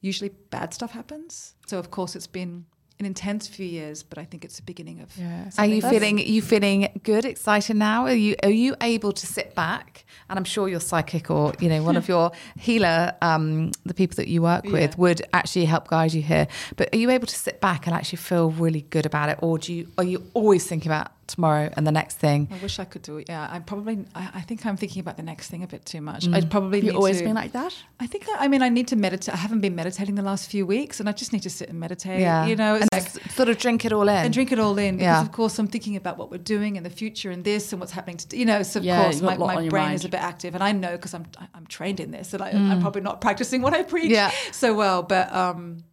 [0.01, 1.55] usually bad stuff happens.
[1.67, 2.65] So of course, it's been
[2.97, 5.15] an intense few years, but I think it's the beginning of.
[5.17, 5.49] Yeah.
[5.57, 8.05] Are you feeling you feeling good, excited now?
[8.05, 10.05] Are you are you able to sit back?
[10.29, 14.15] And I'm sure your psychic or you know one of your healer, um, the people
[14.15, 14.95] that you work with, Yeah.
[14.97, 16.47] would actually help guide you here.
[16.77, 19.57] But are you able to sit back and actually feel really good about it, or
[19.57, 22.47] do you are you always thinking about tomorrow and the next thing?
[22.51, 23.27] I wish I could do it.
[23.29, 24.05] Yeah, I'm probably.
[24.15, 26.27] I, I think I'm thinking about the next thing a bit too much.
[26.27, 26.81] I'd probably.
[26.81, 27.75] You always to- been like that?
[27.99, 29.33] I think I, I mean I need to meditate.
[29.33, 31.79] I haven't been meditating the last few weeks, and I just need to sit and
[31.79, 32.19] meditate.
[32.19, 34.15] Yeah, you know, it's and like sort of drink it all in.
[34.25, 35.21] and drink it all in because Yeah.
[35.21, 37.91] of course I'm thinking about what we're doing in the future and this and what's
[37.91, 39.95] happening to you know so of Yeah, course my, my brain mind.
[39.95, 42.41] is a bit active and I know because I'm I- I'm trained in this and
[42.43, 44.31] I, I'm probably not practicing what I preach Yeah.
[44.51, 45.83] so well but um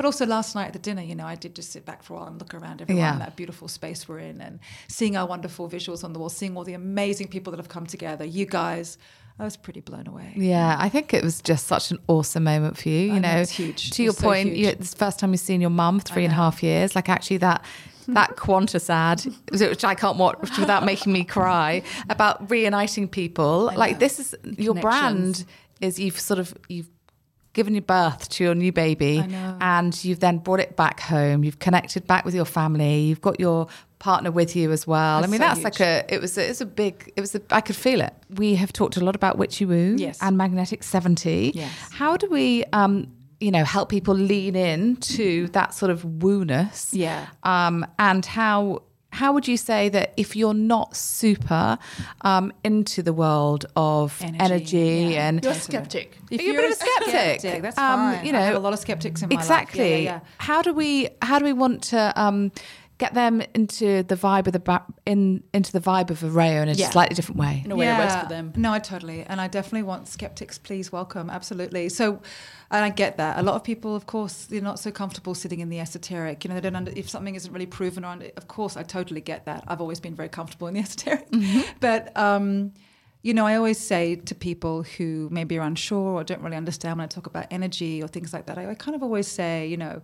[0.00, 2.14] but also last night at the dinner you know I did just sit back for
[2.14, 3.12] a while and look around everyone Yeah.
[3.12, 6.56] in that beautiful space we're in and seeing our wonderful visuals on the wall seeing
[6.56, 8.96] all the amazing people that have come together you guys
[9.38, 12.78] I was pretty blown away Yeah, I think it was just such an awesome moment
[12.78, 12.98] for you.
[12.98, 13.90] You oh, I know, know, it's huge.
[13.92, 16.32] To your so point, you, it's the first time you've seen your mum three and
[16.32, 16.42] a know.
[16.42, 16.94] half years.
[16.94, 17.64] Like actually, that
[18.08, 23.72] that Qantas ad, which I can't watch without making me cry, about reuniting people.
[23.74, 25.46] Like this is your brand.
[25.80, 26.90] Is you've sort of you've
[27.52, 29.18] given you birth to your new baby,
[29.60, 31.44] and you've then brought it back home.
[31.44, 33.00] You've connected back with your family.
[33.00, 33.66] You've got your
[33.98, 35.18] partner with you as well.
[35.22, 35.64] I mean, so that's huge.
[35.64, 38.00] like a it was a, it was a big it was a, I could feel
[38.00, 38.14] it.
[38.30, 40.18] We have talked a lot about Witchy Woo Yes.
[40.22, 41.52] and Magnetic Seventy.
[41.54, 41.70] Yes.
[41.92, 46.90] How do we um you know help people lean in to that sort of wooness?
[46.92, 47.26] Yeah.
[47.42, 48.82] Um and how
[49.12, 51.78] how would you say that if you're not super
[52.22, 55.28] um, into the world of energy, Energy, yeah.
[55.28, 56.16] and You're a skeptic.
[56.30, 57.62] If You're a bit of a skeptic.
[57.62, 58.24] that's Um, fine.
[58.26, 59.44] you I have know, a lot of skeptics in my life.
[59.44, 60.20] exactly Yeah, yeah, yeah.
[60.38, 62.52] how do we how do we want to um
[63.00, 66.68] get them into the vibe of the ba- in into the vibe of Vyrao in
[66.68, 66.90] a Yeah.
[66.90, 68.52] slightly different way In a way that works for them.
[68.56, 70.58] No, I totally, and I definitely want skeptics.
[70.58, 71.88] Please welcome, absolutely.
[71.88, 72.20] So,
[72.70, 73.38] and I get that.
[73.38, 76.44] A lot of people, of course, they're not so comfortable sitting in the esoteric.
[76.44, 76.76] You know, they don't.
[76.76, 79.64] Under, if something isn't really proven, or under, of course, I totally get that.
[79.66, 81.26] I've always been very comfortable in the esoteric,
[81.80, 82.02] but.
[82.16, 82.72] um
[83.22, 86.96] you know, I always say to people who maybe are unsure or don't really understand
[86.96, 89.66] when I talk about energy or things like that, I, I kind of always say,
[89.66, 90.00] you know,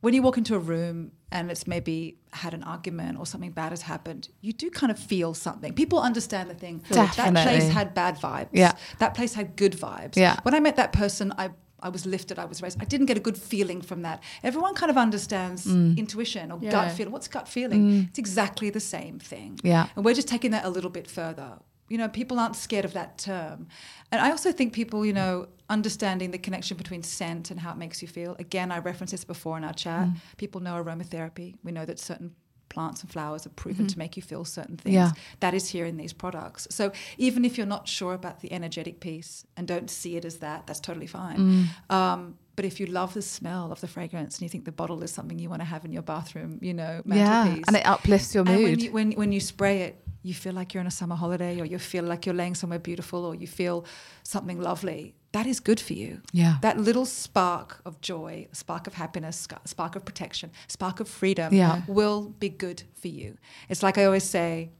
[0.00, 3.70] when you walk into a room and it's maybe had an argument or something bad
[3.70, 5.72] has happened, you do kind of feel something.
[5.74, 6.82] People understand the thing.
[6.90, 8.48] That place had bad vibes.
[8.52, 8.72] Yeah.
[8.98, 10.16] That place had good vibes.
[10.16, 10.36] Yeah.
[10.42, 11.50] When I met that person, I
[11.82, 12.76] I was lifted, I was raised.
[12.78, 14.22] I didn't get a good feeling from that.
[14.42, 15.96] Everyone kind of understands Mm.
[15.96, 16.70] intuition or Yeah.
[16.72, 17.10] gut feeling.
[17.10, 18.06] What's gut feeling?
[18.10, 19.58] It's exactly the same thing.
[19.62, 19.86] Yeah.
[19.96, 21.52] And we're just taking that a little bit further.
[21.90, 23.68] You know, people aren't scared of that term.
[24.10, 27.76] And I also think people, you know, understanding the connection between scent and how it
[27.76, 28.34] makes you feel.
[28.38, 30.06] Again, I referenced this before in our chat.
[30.06, 30.16] Mm.
[30.38, 31.56] People know aromatherapy.
[31.62, 32.34] We know that certain
[32.70, 34.94] plants and flowers are proven to make you feel certain things.
[34.94, 35.12] Yeah.
[35.40, 36.66] That is here in these products.
[36.70, 40.38] So even if you're not sure about the energetic piece and don't see it as
[40.38, 41.68] that, that's totally fine.
[41.90, 45.02] Um, but if you love the smell of the fragrance and you think the bottle
[45.02, 48.34] is something you want to have in your bathroom, you know, Yeah, and it uplifts
[48.34, 48.82] your and when mood.
[48.82, 51.64] you, when, when you spray it, you feel like you're on a summer holiday, or
[51.64, 53.86] you feel like you're laying somewhere beautiful, or you feel
[54.22, 55.14] something lovely.
[55.32, 56.22] That is good for you.
[56.32, 56.56] Yeah.
[56.60, 61.82] That little spark of joy, spark of happiness, spark of protection, spark of freedom Yeah.
[61.86, 63.36] will be good for you.
[63.68, 64.70] It's like I always say,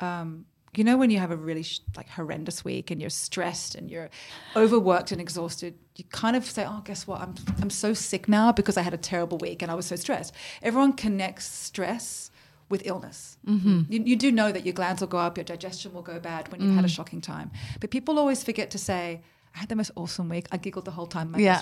[0.00, 3.76] um, you know, when you have a really sh- like horrendous week and you're stressed
[3.76, 4.10] and you're
[4.56, 7.20] overworked and exhausted, you kind of say, "Oh, guess what?
[7.20, 9.94] I'm I'm so sick now because I had a terrible week and I was so
[9.94, 12.32] stressed." Everyone connects stress
[12.68, 13.36] with illness.
[13.46, 13.82] Mm-hmm.
[13.88, 16.50] You, you do know that your glands will go up, your digestion will go bad
[16.50, 16.96] when you've had a Mm.
[16.96, 19.20] shocking time, but people always forget to say.
[19.54, 20.46] I had the most awesome week.
[20.50, 21.30] I giggled the whole time.
[21.30, 21.60] My Yeah.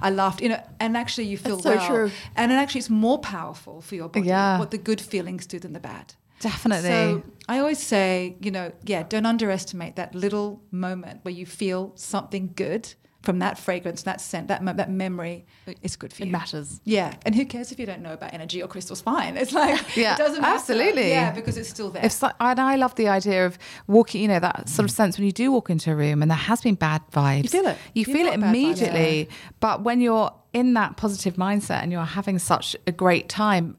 [0.00, 0.40] I laughed.
[0.40, 1.88] You know, and actually, you feel That's so well.
[1.88, 2.10] true.
[2.36, 4.26] And it actually, it's more powerful for your body.
[4.28, 4.58] Yeah.
[4.58, 6.14] What the good feelings do than the bad.
[6.40, 6.88] Definitely.
[6.88, 11.92] So I always say, you know, yeah, don't underestimate that little moment where you feel
[11.94, 15.46] something good from that fragrance, that scent, that that memory.
[15.82, 16.28] It's good for you.
[16.28, 16.80] It matters.
[16.84, 19.00] Yeah, and who cares if you don't know about energy or crystals?
[19.00, 19.36] Fine.
[19.36, 20.54] It's like Yeah, it doesn't matter.
[20.54, 21.08] absolutely.
[21.10, 22.04] Yeah, because it's still there.
[22.04, 25.18] If so, and I love the idea of walking, you know, that sort of sense
[25.18, 27.44] when you do walk into a room and there has been bad vibes.
[27.44, 27.78] You feel it.
[27.94, 29.28] You You've feel it bad vibes, immediately.
[29.60, 33.76] But when you're in that positive mindset and you're having such a great time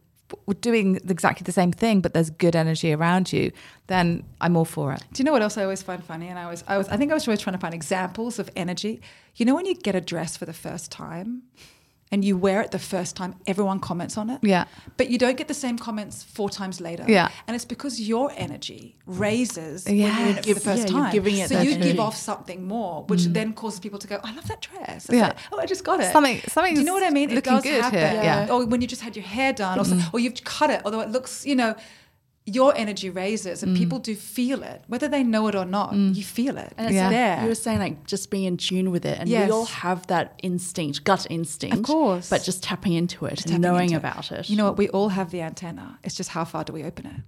[0.62, 3.52] doing exactly the same thing, but there's good energy around you,
[3.88, 5.04] then I'm all for it.
[5.14, 6.28] Do you know what else I always find funny?
[6.28, 8.50] And I was, I was, I think I was always trying to find examples of
[8.56, 9.02] energy.
[9.36, 11.44] You know, when you get a dress for the first time,
[12.14, 14.40] and you wear it the first time, everyone comments on it.
[14.44, 14.66] Yeah.
[14.98, 17.04] But you don't get the same comments four times later.
[17.08, 17.30] Yeah.
[17.48, 21.12] And it's because your energy raises when you're in it for the first Yeah, time.
[21.12, 21.92] giving it so you energy.
[21.92, 23.34] give off something more, which mm.
[23.34, 25.06] then causes people to go, I love that dress.
[25.06, 25.30] It's Yeah.
[25.30, 26.12] like, oh, I just got it.
[26.12, 27.32] Something- something's Do you know what I mean?
[27.32, 27.98] It looking does good happen.
[27.98, 28.48] here, yeah.
[28.54, 30.16] Or when you just had your hair done, or, some- mm-hmm.
[30.16, 31.74] or you've cut it, although it looks, you know,
[32.46, 33.80] your energy raises and mm.
[33.80, 35.94] people do feel it, whether they know it or not.
[35.94, 36.14] Mm.
[36.16, 36.74] You feel it.
[36.78, 37.10] And it's Yeah.
[37.10, 37.42] there.
[37.42, 39.48] you were saying, like just being in tune with it, and Yes.
[39.48, 42.30] we all have that instinct, gut instinct, Of course.
[42.30, 44.00] But just tapping into it tapping and knowing into it.
[44.00, 44.50] about it.
[44.50, 44.78] You know what?
[44.78, 46.00] We all have the antenna.
[46.04, 47.22] It's just how far do we open it?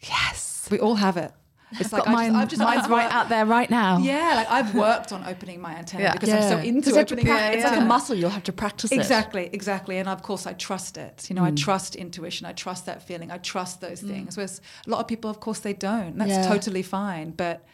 [0.00, 0.66] Yes.
[0.70, 1.32] We all have it.
[1.78, 3.98] It's I mine, just, I've just, mine's I've right out there right now.
[3.98, 6.12] Yeah, like I've worked on opening my antenna Yeah.
[6.12, 8.14] because I'm so into you have to opening prac- my It's like a muscle.
[8.16, 8.96] You'll have to practice it.
[8.96, 9.98] Exactly, exactly.
[9.98, 11.28] And of course, I trust it.
[11.28, 11.56] You know, I hmm.
[11.56, 12.46] trust intuition.
[12.46, 13.30] I trust that feeling.
[13.30, 14.08] I trust those hmm.
[14.08, 14.36] things.
[14.36, 16.16] Whereas a lot of people, of course, they don't.
[16.16, 16.48] That's Yeah.
[16.48, 17.30] totally fine.
[17.30, 17.64] But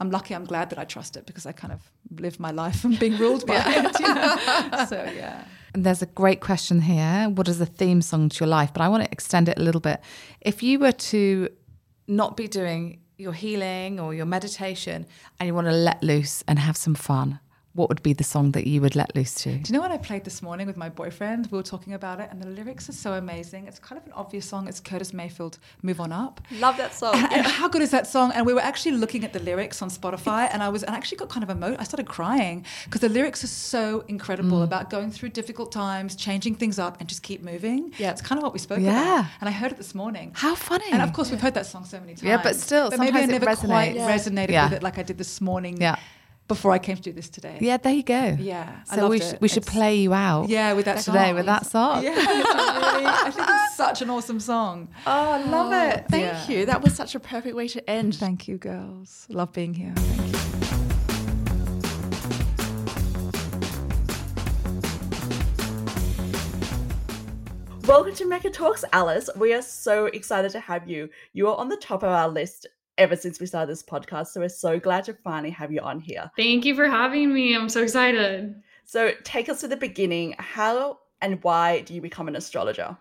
[0.00, 0.34] I'm lucky.
[0.34, 1.80] I'm glad that I trust it because I kind of
[2.20, 4.00] live my life and being ruled by it.
[4.00, 4.86] You know?
[4.88, 5.44] so yeah.
[5.74, 7.28] And there's a great question here.
[7.28, 8.72] What is the theme song to your life?
[8.72, 10.00] But I want to extend it a little bit.
[10.40, 11.48] If you were to
[12.06, 15.04] not be doing your healing or your meditation
[15.38, 17.40] and you want to let loose and have some fun,
[17.78, 19.50] what would be the song that you would let loose to?
[19.56, 21.48] Do you know what I played this morning with my boyfriend?
[21.50, 23.66] We were talking about it, and the lyrics are so amazing.
[23.68, 24.68] It's kind of an obvious song.
[24.68, 27.14] It's Curtis Mayfield, "Move On Up." Love that song.
[27.14, 28.32] And, and how good is that song?
[28.34, 30.98] And we were actually looking at the lyrics on Spotify, and I was, and I
[30.98, 31.76] actually got kind of emo.
[31.78, 34.64] I started crying because the lyrics are so incredible mm.
[34.64, 37.92] about going through difficult times, changing things up, and just keep moving.
[37.98, 38.10] Yeah.
[38.10, 39.20] it's kind of what we spoke Yeah.
[39.20, 39.30] about.
[39.40, 40.32] And I heard it this morning.
[40.34, 40.90] How funny.
[40.90, 42.24] And of course, we've heard that song so many times.
[42.24, 43.94] Yeah, but still, but maybe I sometimes it never quite.
[43.94, 44.10] Yeah.
[44.10, 44.64] resonated Yeah.
[44.64, 45.80] with it like I did this morning.
[45.80, 45.96] Yeah.
[46.48, 47.58] Before I came to do this today.
[47.60, 48.34] yeah, there you go.
[48.40, 49.22] Yeah, I So loved we, it.
[49.28, 50.48] should we should play you out.
[50.48, 51.34] Yeah, with that today song.
[51.34, 52.02] with that song.
[52.02, 54.88] Yeah, it's really, I think it's such an awesome song.
[55.06, 56.04] Oh, I love it.
[56.04, 56.48] Oh, Thank Yeah.
[56.48, 56.64] you.
[56.66, 58.14] That was such a perfect way to end.
[58.14, 59.26] Thank you, girls.
[59.28, 59.92] Love being here.
[59.94, 61.88] Thank you.
[67.86, 69.30] Welcome to Mecca Talks, Alice.
[69.36, 71.08] We are so excited to have you.
[71.32, 72.66] You are on the top of our list
[72.98, 76.00] ever since we started this podcast, so we're so glad to finally have you on
[76.00, 76.30] here.
[76.36, 77.54] Thank you for having me.
[77.54, 78.54] I'm so excited.
[78.84, 80.34] So, take us to the beginning.
[80.38, 82.96] How and why do you become an astrologer?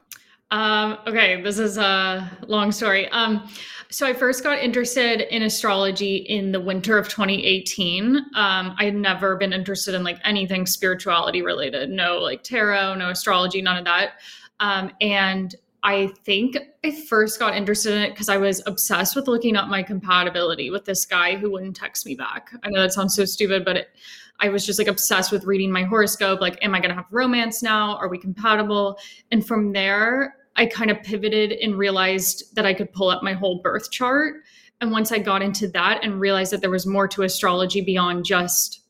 [0.50, 3.10] Um, okay, this is a long story.
[3.10, 3.50] Um,
[3.90, 8.16] so I first got interested in astrology in the winter of 2018.
[8.16, 11.90] Um, I had never been interested in like anything spirituality related.
[11.90, 14.14] No, like tarot, no astrology, none of that.
[14.60, 15.54] Um, and
[15.88, 19.70] I think I first got interested in it because I was obsessed with looking up
[19.70, 22.50] my compatibility with this guy who wouldn't text me back.
[22.62, 23.88] I know that sounds so stupid, but it,
[24.42, 26.42] I was just like obsessed with reading my horoscope.
[26.42, 27.96] Like, am I going to have romance now?
[27.96, 29.00] Are we compatible?
[29.32, 33.32] And from there, I kind of pivoted and realized that I could pull up my
[33.32, 34.42] whole birth chart.
[34.82, 38.26] And once I got into that and realized that there was more to astrology beyond
[38.26, 38.82] just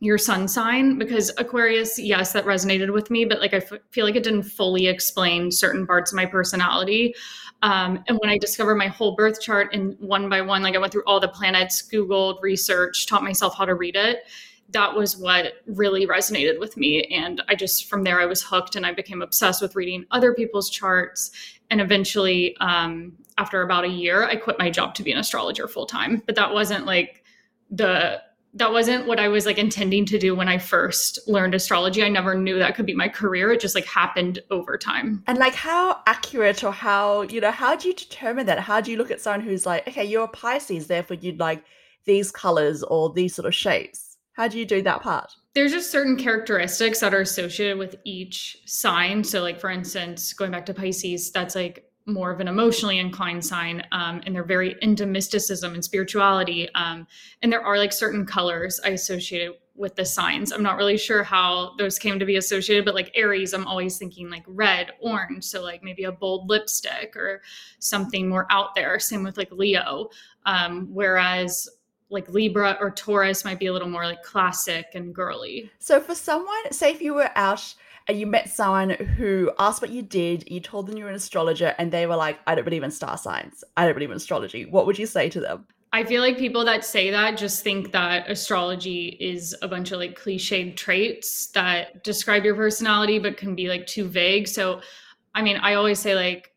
[0.00, 4.04] your sun sign, because Aquarius, yes, that resonated with me, but like I f- feel
[4.04, 7.14] like it didn't fully explain certain parts of my personality.
[7.62, 10.78] Um, and when I discovered my whole birth chart and one by one, like I
[10.78, 14.24] went through all the planets, Googled, researched, taught myself how to read it,
[14.70, 17.04] that was what really resonated with me.
[17.04, 20.34] And I just, from there, I was hooked and I became obsessed with reading other
[20.34, 21.30] people's charts.
[21.70, 25.68] And eventually, um, after about a year, I quit my job to be an astrologer
[25.68, 26.22] full time.
[26.26, 27.24] But that wasn't like
[27.70, 28.20] the
[28.54, 32.04] that wasn't what I was like intending to do when I first learned astrology.
[32.04, 33.50] I never knew that could be my career.
[33.52, 35.24] It just like happened over time.
[35.26, 38.60] And like how accurate or how, you know, how do you determine that?
[38.60, 41.64] How do you look at someone who's like, okay, you're a Pisces, therefore you'd like
[42.04, 44.18] these colors or these sort of shapes?
[44.34, 45.32] How do you do that part?
[45.54, 49.24] There's just certain characteristics that are associated with each sign.
[49.24, 53.44] So like for instance, going back to Pisces, that's like more of an emotionally inclined
[53.44, 57.06] sign um, and they're very into mysticism and spirituality um,
[57.42, 60.52] and there are like certain colors i associated with the signs.
[60.52, 63.98] I'm not really sure how those came to be associated but like aries i'm always
[63.98, 67.42] thinking like red orange so like maybe a bold lipstick or
[67.78, 68.98] something more out there.
[68.98, 70.10] Same with like leo
[70.46, 71.68] um, whereas
[72.10, 75.70] like libra or taurus might be a little more like classic and girly.
[75.80, 77.74] So for someone say if you were out
[78.08, 81.74] you met someone who asked what you did, you told them you were an astrologer,
[81.78, 83.64] and they were like, I don't believe in star signs.
[83.76, 84.66] I don't believe in astrology.
[84.66, 85.66] What would you say to them?
[85.94, 90.00] I feel like people that say that just think that astrology is a bunch of
[90.00, 94.48] like cliched traits that describe your personality but can be like too vague.
[94.48, 94.80] So,
[95.36, 96.50] I mean, I always say like,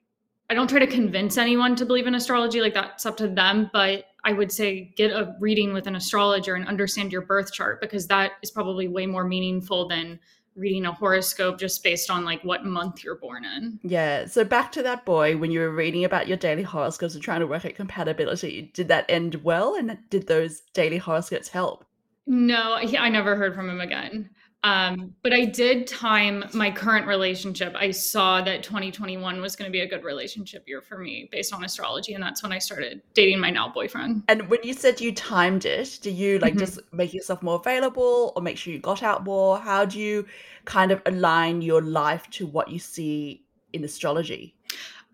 [0.49, 3.69] I don't try to convince anyone to believe in astrology, like that's up to them.
[3.71, 7.79] But I would say get a reading with an astrologer and understand your birth chart
[7.79, 10.19] because that is probably way more meaningful than
[10.57, 13.79] reading a horoscope just based on like what month you're born in.
[13.83, 14.25] Yeah.
[14.25, 17.41] So back to that boy, when you were reading about your daily horoscopes and trying
[17.41, 19.75] to work out compatibility, did that end well?
[19.75, 21.85] And did those daily horoscopes help?
[22.25, 24.29] No, I never heard from him again.
[24.67, 27.73] Um, but I did time my current relationship.
[27.77, 31.53] I saw that 2021 was going to be a good relationship year for me based
[31.53, 32.15] on astrology.
[32.15, 34.23] And that's when I started dating my now boyfriend.
[34.27, 36.59] And when you said you timed it, do you like mm-hmm.
[36.59, 39.57] just make yourself more available or make sure you got out more?
[39.57, 40.25] How do you
[40.65, 44.56] kind of align your life to what you see in astrology?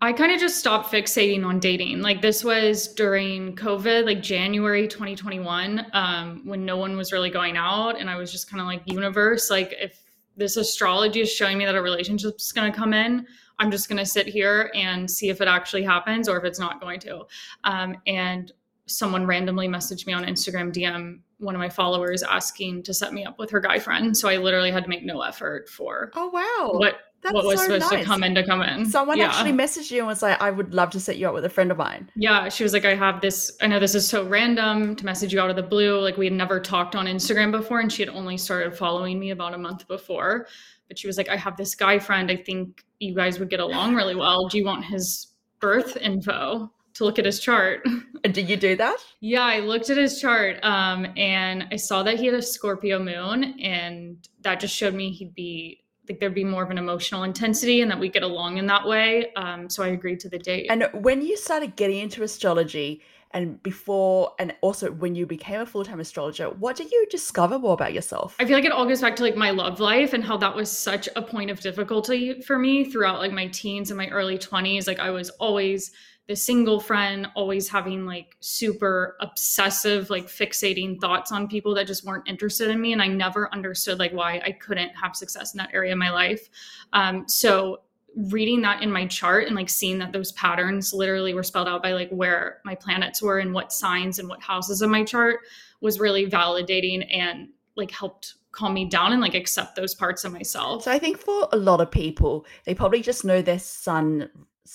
[0.04, 2.02] I kind of just stopped fixating on dating.
[2.02, 7.56] Like this was during COVID, like January 2021, um, when no one was really going
[7.56, 10.02] out, and I was just kind of like, universe, like if
[10.36, 13.26] this astrology is showing me that a relationship is going to come in,
[13.58, 16.58] I'm just going to sit here and see if it actually happens or if it's
[16.58, 17.22] not going to.
[17.62, 18.52] Um, and
[18.86, 23.24] someone randomly messaged me on Instagram DM one of my followers asking to set me
[23.24, 24.16] up with her guy friend.
[24.16, 27.58] So I literally had to make no effort for oh wow what that's what was
[27.58, 28.00] so supposed nice.
[28.00, 28.84] to come in to come in.
[28.84, 29.28] Someone yeah.
[29.28, 31.48] actually messaged you and was like, I would love to set you up with a
[31.48, 32.10] friend of mine.
[32.14, 32.50] Yeah.
[32.50, 35.40] She was like, I have this, I know this is so random to message you
[35.40, 35.98] out of the blue.
[35.98, 39.30] Like we had never talked on Instagram before and she had only started following me
[39.30, 40.46] about a month before.
[40.86, 42.30] But she was like, I have this guy friend.
[42.30, 44.46] I think you guys would get along really well.
[44.46, 45.28] Do you want his
[45.60, 46.70] birth info?
[46.94, 47.84] to look at his chart.
[48.24, 48.96] And did you do that?
[49.20, 52.98] yeah, I looked at his chart um, and I saw that he had a Scorpio
[52.98, 57.22] moon, and that just showed me he'd be like there'd be more of an emotional
[57.22, 59.32] intensity and that we get along in that way.
[59.34, 60.66] Um, so I agreed to the date.
[60.70, 63.02] And when you started getting into astrology,
[63.34, 67.58] and before, and also when you became a full time astrologer, what did you discover
[67.58, 68.36] more about yourself?
[68.38, 70.54] I feel like it all goes back to like my love life and how that
[70.54, 74.38] was such a point of difficulty for me throughout like my teens and my early
[74.38, 74.86] 20s.
[74.86, 75.90] Like I was always
[76.26, 82.04] the single friend always having like super obsessive like fixating thoughts on people that just
[82.04, 85.58] weren't interested in me and i never understood like why i couldn't have success in
[85.58, 86.48] that area of my life
[86.92, 87.80] um, so
[88.16, 91.82] reading that in my chart and like seeing that those patterns literally were spelled out
[91.82, 95.40] by like where my planets were and what signs and what houses in my chart
[95.80, 100.32] was really validating and like helped calm me down and like accept those parts of
[100.32, 100.84] myself.
[100.84, 104.30] So I think for a lot of people, they probably just know their sun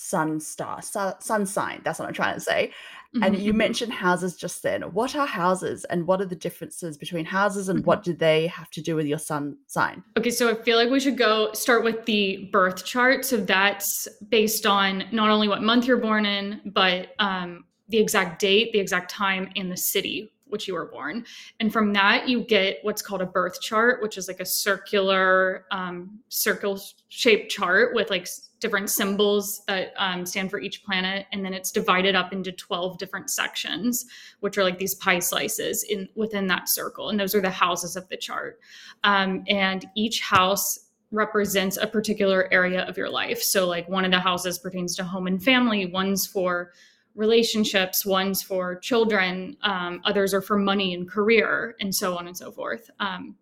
[0.09, 1.81] sun star, sun, sun sign.
[1.83, 2.71] That's what I'm trying to say.
[3.15, 3.23] Mm-hmm.
[3.23, 4.81] And you mentioned houses just then.
[4.81, 7.87] What are houses and what are the differences between houses and mm-hmm.
[7.87, 10.03] what do they have to do with your sun sign?
[10.17, 13.25] Okay, so I feel like we should go start with the birth chart.
[13.25, 18.39] So that's based on not only what month you're born in, but um, the exact
[18.39, 21.25] date, the exact time, and the city which you were born.
[21.59, 25.65] And from that, you get what's called a birth chart, which is like a circular,
[25.71, 28.27] um, circle shaped chart with like
[28.59, 31.25] different symbols that um, stand for each planet.
[31.31, 34.05] And then it's divided up into 12 different sections,
[34.41, 37.09] which are like these pie slices in within that circle.
[37.09, 38.59] And those are the houses of the chart.
[39.03, 43.41] Um, and each house represents a particular area of your life.
[43.41, 46.71] So, like one of the houses pertains to home and family, one's for
[47.15, 52.37] relationships, one's for children, um, others are for money and career, and so on and
[52.37, 52.89] so forth.
[52.99, 53.35] Um,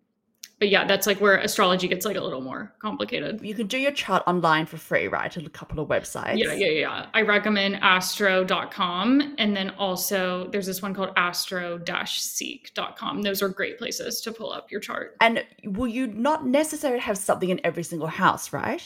[0.58, 3.40] but yeah, that's like where astrology gets like a little more complicated.
[3.42, 5.36] You can do your chart online for free, right?
[5.36, 6.38] A couple of websites.
[6.38, 7.06] Yeah, yeah, yeah.
[7.14, 9.36] I recommend astro.com.
[9.38, 13.22] And then also there's this one called astro-seek.com.
[13.22, 15.16] Those are great places to pull up your chart.
[15.20, 18.82] And will you not necessarily have something in every single house, right?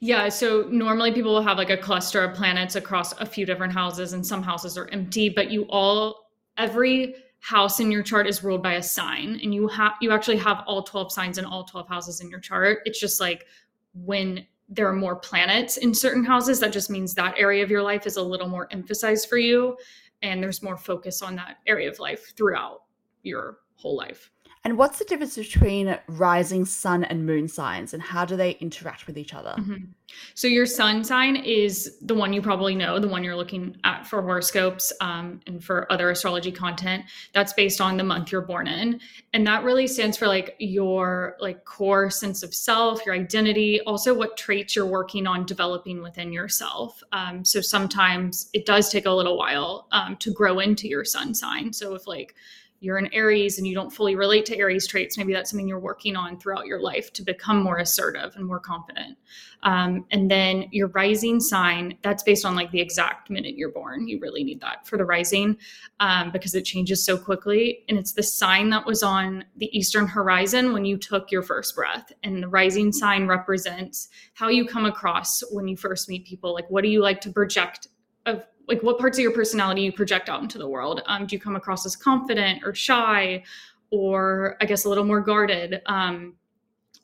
[0.00, 3.72] Yeah, so normally people will have like a cluster of planets across a few different
[3.72, 8.44] houses, and some houses are empty, but you all, every house in your chart is
[8.44, 11.64] ruled by a sign and you have you actually have all 12 signs in all
[11.64, 12.80] 12 houses in your chart.
[12.84, 13.46] It's just like
[13.94, 17.82] when there are more planets in certain houses that just means that area of your
[17.82, 19.76] life is a little more emphasized for you
[20.22, 22.82] and there's more focus on that area of life throughout
[23.22, 24.30] your whole life
[24.62, 29.06] and what's the difference between rising sun and moon signs and how do they interact
[29.06, 29.54] with each other?
[29.58, 29.86] Mm-hmm.
[30.34, 34.06] So, your sun sign is the one you probably know, the one you're looking at
[34.06, 37.04] for horoscopes um, and for other astrology content.
[37.32, 39.00] That's based on the month you're born in.
[39.32, 44.12] And that really stands for like your like core sense of self, your identity, also
[44.12, 47.02] what traits you're working on developing within yourself.
[47.12, 51.34] Um, so, sometimes it does take a little while um, to grow into your sun
[51.34, 51.72] sign.
[51.72, 52.34] So, if like
[52.80, 55.78] you're an Aries and you don't fully relate to Aries traits, maybe that's something you're
[55.78, 59.18] working on throughout your life to become more assertive and more confident.
[59.62, 64.08] Um, and then your rising sign, that's based on like the exact minute you're born.
[64.08, 65.58] You really need that for the rising
[66.00, 67.84] um, because it changes so quickly.
[67.90, 71.76] And it's the sign that was on the eastern horizon when you took your first
[71.76, 72.10] breath.
[72.22, 76.54] And the rising sign represents how you come across when you first meet people.
[76.54, 77.88] Like, what do you like to project
[78.24, 81.02] of like what parts of your personality you project out into the world?
[81.06, 83.42] Um, do you come across as confident or shy
[83.90, 85.82] or i guess a little more guarded?
[85.86, 86.36] Um,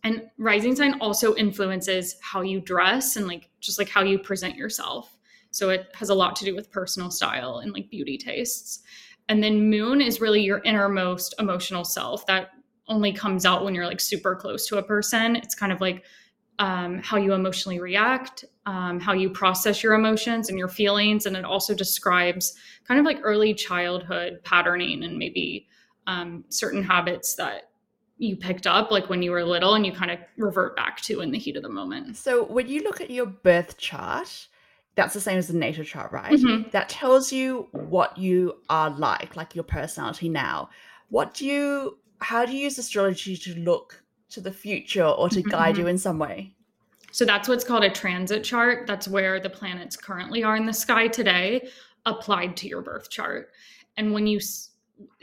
[0.05, 4.55] and rising sign also influences how you dress and like just like how you present
[4.55, 5.19] yourself.
[5.51, 8.85] So it has a lot to do with personal style and like beauty tastes.
[9.29, 12.51] And then moon is really your innermost emotional self that
[12.87, 15.35] only comes out when you're like super close to a person.
[15.35, 16.05] It's kind of like
[16.61, 21.25] um, how you emotionally react, um, how you process your emotions and your feelings.
[21.25, 22.55] And it also describes
[22.87, 25.67] kind of like early childhood patterning and maybe
[26.07, 27.71] um, certain habits that
[28.19, 31.21] you picked up like when you were little and you kind of revert back to
[31.21, 32.17] in the heat of the moment.
[32.17, 34.49] So when you look at your birth chart,
[34.95, 36.33] that's the same as the natal chart, right?
[36.33, 36.71] Mm-hmm.
[36.71, 40.71] That tells you what you are like, like your personality now.
[41.11, 45.43] What do you, how do you use astrology to look to the future or to
[45.43, 45.83] guide mm-hmm.
[45.83, 46.53] you in some way.
[47.17, 48.87] So that's what's called a transit chart.
[48.87, 51.67] That's where the planets currently are in the sky today,
[52.05, 53.53] applied to your birth chart.
[53.97, 54.39] And when you,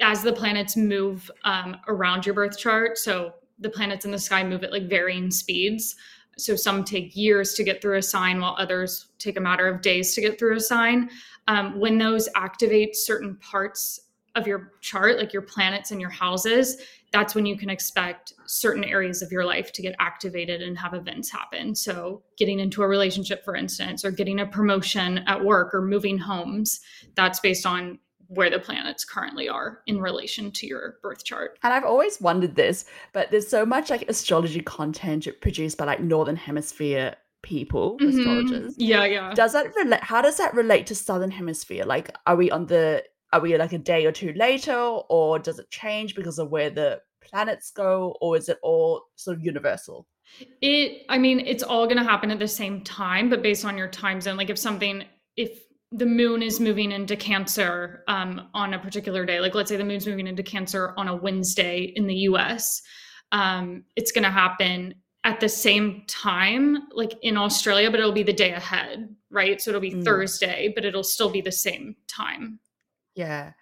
[0.02, 4.44] as the planets move um, around your birth chart, so the planets in the sky
[4.44, 5.96] move at like varying speeds.
[6.36, 9.82] So some take years to get through a sign, while others take a matter of
[9.84, 11.12] days to get through a sign.
[11.48, 14.00] Um, when those activate certain parts
[14.34, 16.78] of your chart, like your planets and your houses,
[17.14, 20.94] that's when you can expect certain areas of your life to get activated and have
[20.94, 21.76] events happen.
[21.76, 26.18] So, getting into a relationship, for instance, or getting a promotion at work or moving
[26.18, 26.82] homes,
[27.16, 31.60] that's based on where the planets currently are in relation to your birth chart.
[31.62, 36.02] And I've always wondered this, but there's so much like astrology content produced by like
[36.02, 38.18] Northern Hemisphere people, mm-hmm.
[38.18, 38.74] astrologers.
[38.78, 39.34] Yeah, yeah.
[39.36, 40.02] Does that relate?
[40.02, 41.84] How does that relate to Southern Hemisphere?
[41.86, 43.04] Like, are we on the
[43.34, 46.70] are we like a day or two later or does it change because of where
[46.70, 50.08] the planets go or is it all sort of universal?
[50.62, 53.78] It i mean it's all going to happen at the same time but based on
[53.78, 55.04] your time zone like if something
[55.36, 55.60] if
[55.92, 59.84] the moon is moving into cancer um, on a particular day like let's say the
[59.84, 62.82] moon's moving into cancer on a wednesday in the us
[63.32, 68.24] um, it's going to happen at the same time like in australia but it'll be
[68.24, 69.62] the day ahead right?
[69.62, 70.04] So it'll be mm.
[70.04, 72.60] thursday but it'll still be the same time
[73.16, 73.54] yeah.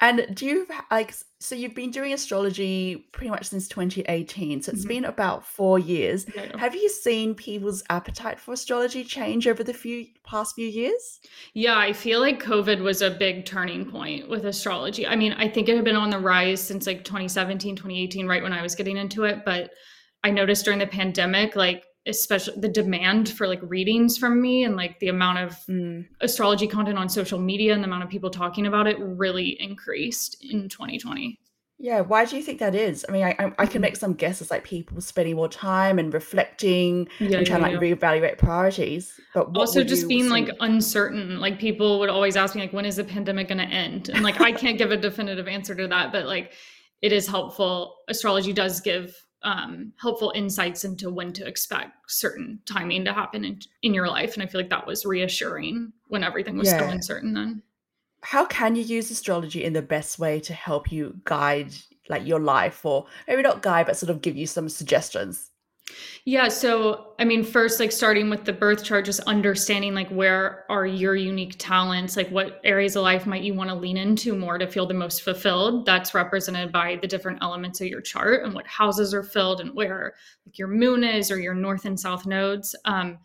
[0.00, 4.62] And do you like so you've been doing astrology pretty much since 2018.
[4.62, 4.88] So it's mm-hmm.
[4.88, 6.26] been about 4 years.
[6.34, 6.58] Yeah.
[6.58, 11.20] Have you seen people's appetite for astrology change over the few past few years?
[11.52, 15.06] Yeah, I feel like COVID was a big turning point with astrology.
[15.06, 18.42] I mean, I think it had been on the rise since like 2017, 2018 right
[18.42, 19.70] when I was getting into it, but
[20.24, 24.76] I noticed during the pandemic like especially the demand for like readings from me and
[24.76, 26.06] like the amount of mm.
[26.20, 30.36] astrology content on social media and the amount of people talking about it really increased
[30.42, 31.38] in 2020
[31.78, 33.06] yeah why do you think that is?
[33.08, 37.08] I mean i, I, can make some guesses like people spending more time and reflecting
[37.18, 37.94] yeah, and trying yeah, to like yeah.
[37.96, 42.72] reevaluate priorities but also just being like uncertain like people would always ask me like
[42.72, 44.10] when is the pandemic going to end?
[44.10, 46.52] And like i can't give a definitive answer to that but like
[47.04, 47.96] it is helpful.
[48.08, 49.14] Astrology does give
[49.44, 54.34] um, helpful insights into when to expect certain timing to happen in, in your life.
[54.34, 56.80] And I feel like that was reassuring when everything was yeah.
[56.80, 57.62] so uncertain then.
[58.22, 61.74] How can you use astrology in the best way to help you guide
[62.08, 65.50] like your life or maybe not guide but sort of give you some suggestions
[66.24, 66.48] yeah.
[66.48, 70.86] So, I mean, first, like starting with the birth chart, just understanding like where are
[70.86, 74.56] your unique talents, like what areas of life might you want to lean into more
[74.56, 75.84] to feel the most fulfilled.
[75.84, 79.74] That's represented by the different elements of your chart and what houses are filled and
[79.74, 80.14] where
[80.46, 82.74] like your moon is or your north and south nodes.
[82.86, 83.18] Um,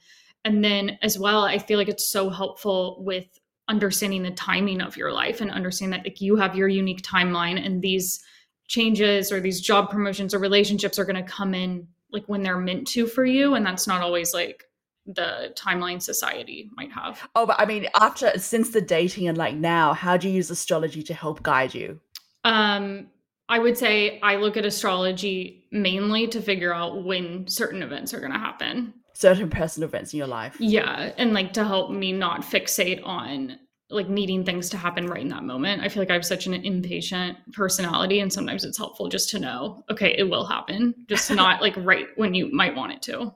[0.43, 3.27] and then as well, I feel like it's so helpful with
[3.69, 7.63] understanding the timing of your life and understanding that like you have your unique timeline
[7.63, 8.19] and these
[8.67, 12.57] changes or these job promotions or relationships are going to come in like when they're
[12.57, 14.65] meant to for you and that's not always like
[15.05, 17.27] the timeline society might have.
[17.35, 20.49] Oh but i mean after since the dating and like now how do you use
[20.49, 21.99] astrology to help guide you?
[22.43, 23.07] Um
[23.47, 28.19] i would say i look at astrology mainly to figure out when certain events are
[28.19, 28.93] going to happen.
[29.13, 30.55] Certain personal events in your life.
[30.59, 33.57] Yeah and like to help me not fixate on
[33.89, 35.81] like needing things to happen right in that moment.
[35.81, 39.39] I feel like I have such an impatient personality and sometimes it's helpful just to
[39.39, 43.33] know, okay, it will happen, just not like right when you might want it to.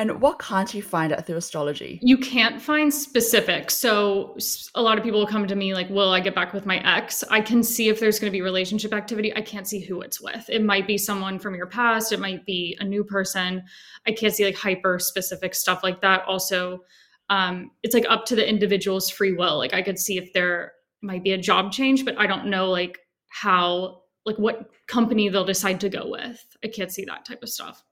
[0.00, 1.98] And what can't you find out through astrology?
[2.02, 3.76] You can't find specifics.
[3.76, 4.36] So
[4.76, 6.78] a lot of people will come to me like, "Will I get back with my
[6.88, 9.34] ex?" I can see if there's going to be relationship activity.
[9.34, 10.48] I can't see who it's with.
[10.48, 12.12] It might be someone from your past.
[12.12, 13.64] It might be a new person.
[14.06, 16.22] I can't see like hyper specific stuff like that.
[16.28, 16.84] Also,
[17.30, 19.58] um, it's like up to the individual's free will.
[19.58, 20.72] Like I could see if there
[21.02, 22.98] might be a job change, but I don't know like
[23.28, 26.44] how like what company they'll decide to go with.
[26.64, 27.84] I can't see that type of stuff.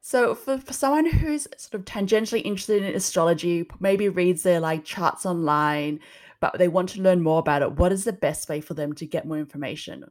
[0.00, 4.84] So for, for someone who's sort of tangentially interested in astrology, maybe reads their like
[4.84, 6.00] charts online,
[6.42, 8.92] but they want to learn more about it, what is the best way for them
[8.94, 10.04] to get more information?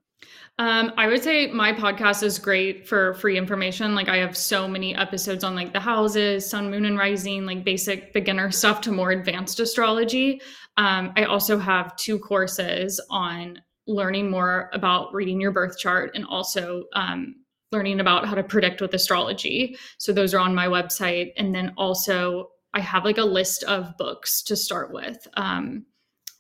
[0.59, 3.95] Um, I would say my podcast is great for free information.
[3.95, 7.65] Like I have so many episodes on like the houses, sun, moon, and rising, like
[7.65, 10.41] basic beginner stuff to more advanced astrology.
[10.77, 16.25] Um, I also have two courses on learning more about reading your birth chart and
[16.25, 17.36] also um,
[17.73, 19.75] learning about how to predict with astrology.
[19.97, 21.34] So those are on my website.
[21.36, 25.27] And then also I have like a list of books to start with.
[25.34, 25.88] Um,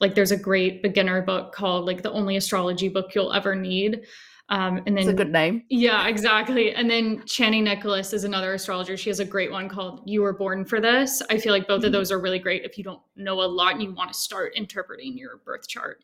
[0.01, 4.01] like there's a great beginner book called like the only astrology book you'll ever need.
[4.49, 5.63] Um, and then it's a good name.
[5.69, 6.73] Yeah, exactly.
[6.73, 8.97] And then Chani Nicholas is another astrologer.
[8.97, 11.21] She has a great one called You Were Born for This.
[11.29, 11.85] I feel like both mm-hmm.
[11.85, 14.19] of those are really great if you don't know a lot and you want to
[14.19, 16.03] start interpreting your birth chart.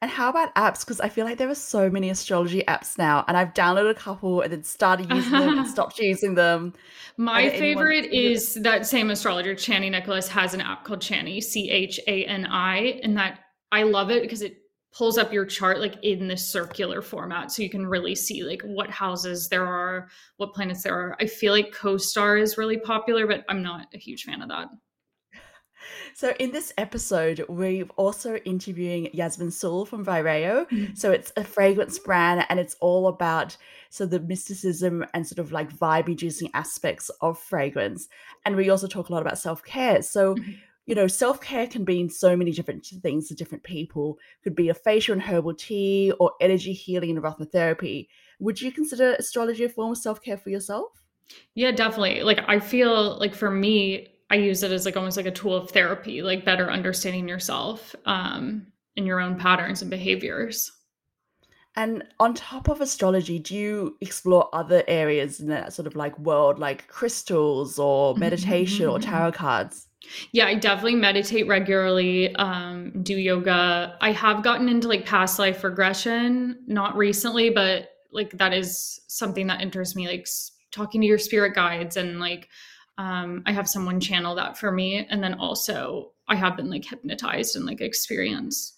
[0.00, 0.80] And how about apps?
[0.80, 3.94] Because I feel like there are so many astrology apps now, and I've downloaded a
[3.94, 6.72] couple and then started using them and stopped using them.
[7.16, 11.98] My favorite is that same astrologer, Chani Nicholas, has an app called Chani, C H
[12.06, 13.40] A N I, and that
[13.72, 14.58] I love it because it
[14.96, 18.62] pulls up your chart like in the circular format so you can really see like
[18.62, 23.26] what houses there are what planets there are i feel like co-star is really popular
[23.26, 24.68] but i'm not a huge fan of that
[26.14, 30.68] so in this episode, we're also interviewing Yasmin Sewell from Vyrao.
[30.68, 30.94] Mm-hmm.
[30.94, 33.56] So it's a fragrance brand and it's all about
[33.90, 38.08] so the mysticism and sort of like vibe inducing aspects of fragrance.
[38.44, 40.02] And we also talk a lot about self-care.
[40.02, 40.52] So mm-hmm.
[40.86, 44.18] you know, self-care can be in so many different things to different people.
[44.42, 48.08] Could be a facial and herbal tea or energy healing and aromatherapy.
[48.40, 50.92] Would you consider astrology a form of self-care for yourself?
[51.54, 52.22] Yeah, definitely.
[52.22, 55.54] Like I feel like for me, I use it as like almost like a tool
[55.54, 58.66] of therapy, like better understanding yourself um,
[58.96, 60.70] and your own patterns and behaviors.
[61.76, 66.18] And on top of astrology, do you explore other areas in that sort of like
[66.18, 69.10] world, like crystals or mm-hmm, meditation or mm-hmm.
[69.10, 69.86] tarot cards?
[70.32, 73.96] Yeah, I definitely meditate regularly, um, do yoga.
[74.00, 79.46] I have gotten into like past life regression, not recently, but like that is something
[79.48, 80.26] that interests me, like
[80.70, 82.48] talking to your spirit guides and like
[82.98, 85.06] um, I have someone channel that for me.
[85.08, 88.74] And then also I have been like hypnotized and like experience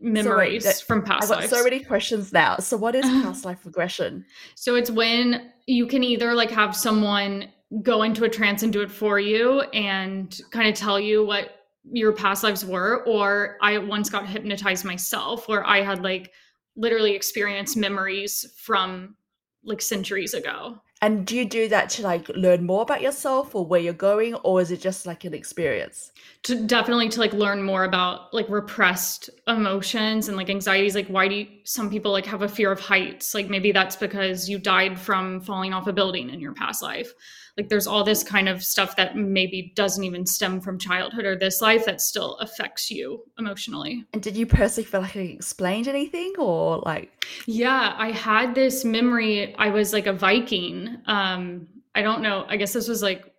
[0.00, 1.50] memories so wait, from past I've got lives.
[1.50, 2.58] so many questions now.
[2.58, 4.26] So what is past life regression?
[4.54, 7.48] So it's when you can either like have someone
[7.82, 11.50] go into a trance and do it for you and kind of tell you what
[11.90, 16.32] your past lives were or I once got hypnotized myself where I had like
[16.76, 19.16] literally experienced memories from
[19.64, 20.80] like centuries ago.
[21.04, 24.36] And do you do that to like learn more about yourself or where you're going,
[24.36, 26.12] or is it just like an experience?
[26.44, 30.94] To definitely to like learn more about like repressed emotions and like anxieties.
[30.94, 33.34] Like, why do you, some people like have a fear of heights?
[33.34, 37.12] Like, maybe that's because you died from falling off a building in your past life
[37.56, 41.36] like there's all this kind of stuff that maybe doesn't even stem from childhood or
[41.36, 44.04] this life that still affects you emotionally.
[44.12, 48.84] And did you personally feel like I explained anything or like Yeah, I had this
[48.84, 50.98] memory I was like a Viking.
[51.06, 52.44] Um I don't know.
[52.48, 53.30] I guess this was like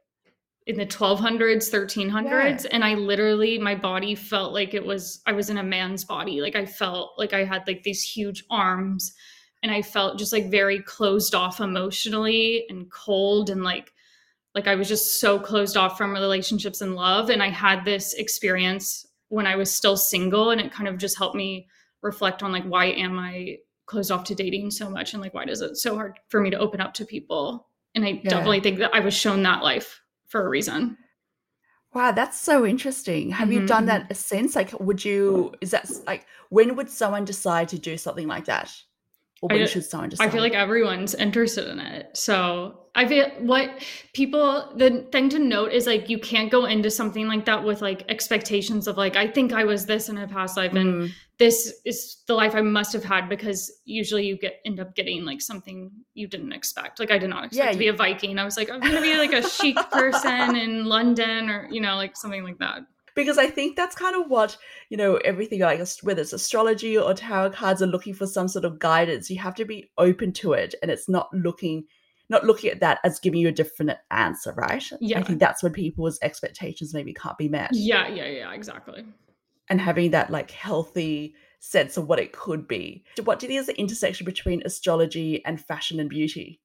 [0.66, 2.70] in the 1200s 1300s yeah.
[2.72, 6.42] and i literally my body felt like it was i was in a man's body
[6.42, 9.14] like i felt like i had like these huge arms
[9.66, 13.95] and I felt just like very closed off emotionally and cold and like
[14.56, 18.14] like I was just so closed off from relationships and love and I had this
[18.14, 21.68] experience when I was still single and it kind of just helped me
[22.02, 25.44] reflect on like why am I closed off to dating so much and like why
[25.44, 28.30] is it so hard for me to open up to people and I yeah.
[28.30, 30.98] definitely think that I was shown that life for a reason.
[31.94, 33.30] Wow, that's so interesting.
[33.32, 33.62] Have mm-hmm.
[33.62, 34.08] you done mm-hmm.
[34.10, 34.54] that since?
[34.54, 38.70] Like, would you, is that like, when would someone decide to do something like that?
[39.50, 39.56] Or
[40.20, 40.30] I, should?
[40.30, 42.16] I feel like everyone's interested in it.
[42.16, 43.84] So I feel what
[44.14, 47.82] people, the thing to note is like, you can't go into something like that with
[47.82, 50.74] like expectations of like, I think I was this in a past life.
[50.74, 54.80] And mm this is the life I must have had because usually you get end
[54.80, 57.00] up getting like something you didn't expect.
[57.00, 58.40] Like I did not expect yeah, to be a Viking.
[58.40, 61.96] I was like, I'm gonna be like a chic person in London or you know,
[61.98, 62.86] like something like that.
[63.16, 64.58] Because I think that's kind of what,
[64.90, 68.66] you know, everything like whether it's astrology or tarot cards are looking for some sort
[68.66, 69.30] of guidance.
[69.30, 71.86] You have to be open to it and it's not looking
[72.28, 74.84] not looking at that as giving you a different answer, right?
[75.00, 75.20] Yeah.
[75.20, 77.70] I think that's when people's expectations maybe can't be met.
[77.72, 79.06] Yeah, yeah, yeah, exactly
[79.70, 83.04] and having that like healthy sense of what it could be.
[83.24, 86.62] What do you think is the intersection between astrology and fashion and beauty?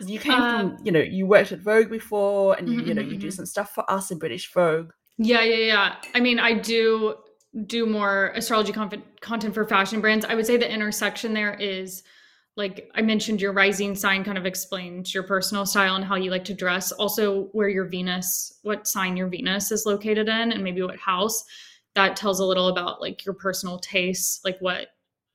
[0.00, 2.94] You came um, from, you know, you worked at Vogue before, and you, mm-hmm, you
[2.94, 3.30] know, you do mm-hmm.
[3.30, 4.90] some stuff for us in British Vogue.
[5.18, 5.94] Yeah, yeah, yeah.
[6.14, 7.14] I mean, I do
[7.66, 10.24] do more astrology content for fashion brands.
[10.24, 12.02] I would say the intersection there is
[12.56, 16.30] like I mentioned, your rising sign kind of explains your personal style and how you
[16.30, 16.92] like to dress.
[16.92, 21.44] Also, where your Venus, what sign your Venus is located in, and maybe what house
[21.94, 24.88] that tells a little about like your personal tastes, like what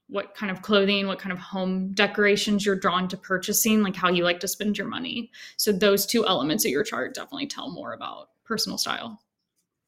[0.08, 4.10] what kind of clothing, what kind of home decorations you're drawn to purchasing, like how
[4.10, 5.30] you like to spend your money.
[5.58, 9.20] So those two elements of your chart definitely tell more about personal style.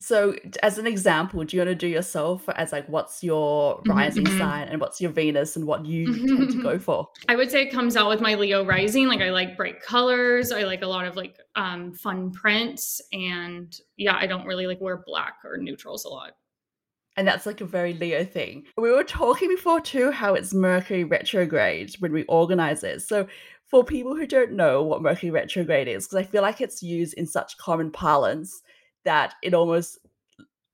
[0.02, 3.91] So, as an example, do you want to do yourself as like what's your mm-hmm,
[3.91, 4.39] rising mm-hmm.
[4.39, 6.38] sign and what's your Venus and what you mm-hmm.
[6.38, 7.08] tend to go for?
[7.30, 9.08] I would say it comes out with my Leo rising.
[9.08, 10.52] Like I like bright colors.
[10.52, 14.82] I like a lot of like um, fun prints, and yeah, I don't really like
[14.82, 16.32] wear black or neutrals a lot.
[17.16, 18.64] And that's like a very Leo thing.
[18.78, 23.04] We were talking before too how it's Mercury retrograde when we organize it.
[23.04, 23.28] So
[23.68, 27.14] for people who don't know what Mercury retrograde is, because I feel like it's used
[27.14, 28.64] in such common parlance
[29.06, 29.99] that it almost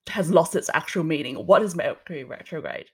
[0.07, 1.35] has lost its actual meaning.
[1.35, 2.87] What is Mercury retrograde?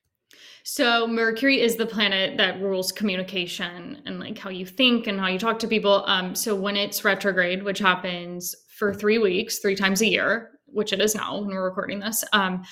[0.63, 5.27] So Mercury is the planet that rules communication and like how you think and how
[5.27, 6.03] you talk to people.
[6.07, 10.93] Um, so when it's retrograde, which happens for three weeks, three times a year, which
[10.93, 12.63] it is now when we're recording this, um,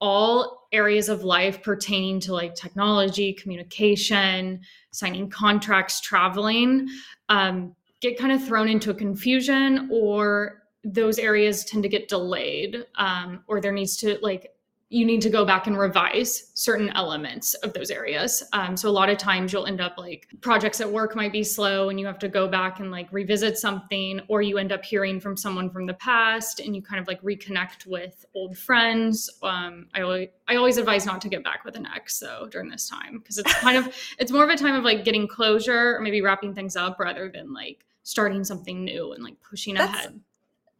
[0.00, 4.60] all areas of life pertaining to like technology, communication,
[4.92, 6.88] signing contracts, traveling,
[7.28, 12.86] um, get kind of thrown into a confusion or those areas tend to get delayed
[12.96, 14.54] um, or there needs to like
[14.92, 18.42] you need to go back and revise certain elements of those areas.
[18.52, 21.44] Um, so a lot of times you'll end up like projects at work might be
[21.44, 24.84] slow and you have to go back and like revisit something, or you end up
[24.84, 29.30] hearing from someone from the past and you kind of like reconnect with old friends.
[29.44, 32.68] Um, I always I always advise not to get back with an ex though during
[32.68, 35.96] this time because it's kind of it's more of a time of like getting closure
[35.96, 40.06] or maybe wrapping things up rather than like starting something new and like pushing That's-
[40.06, 40.20] ahead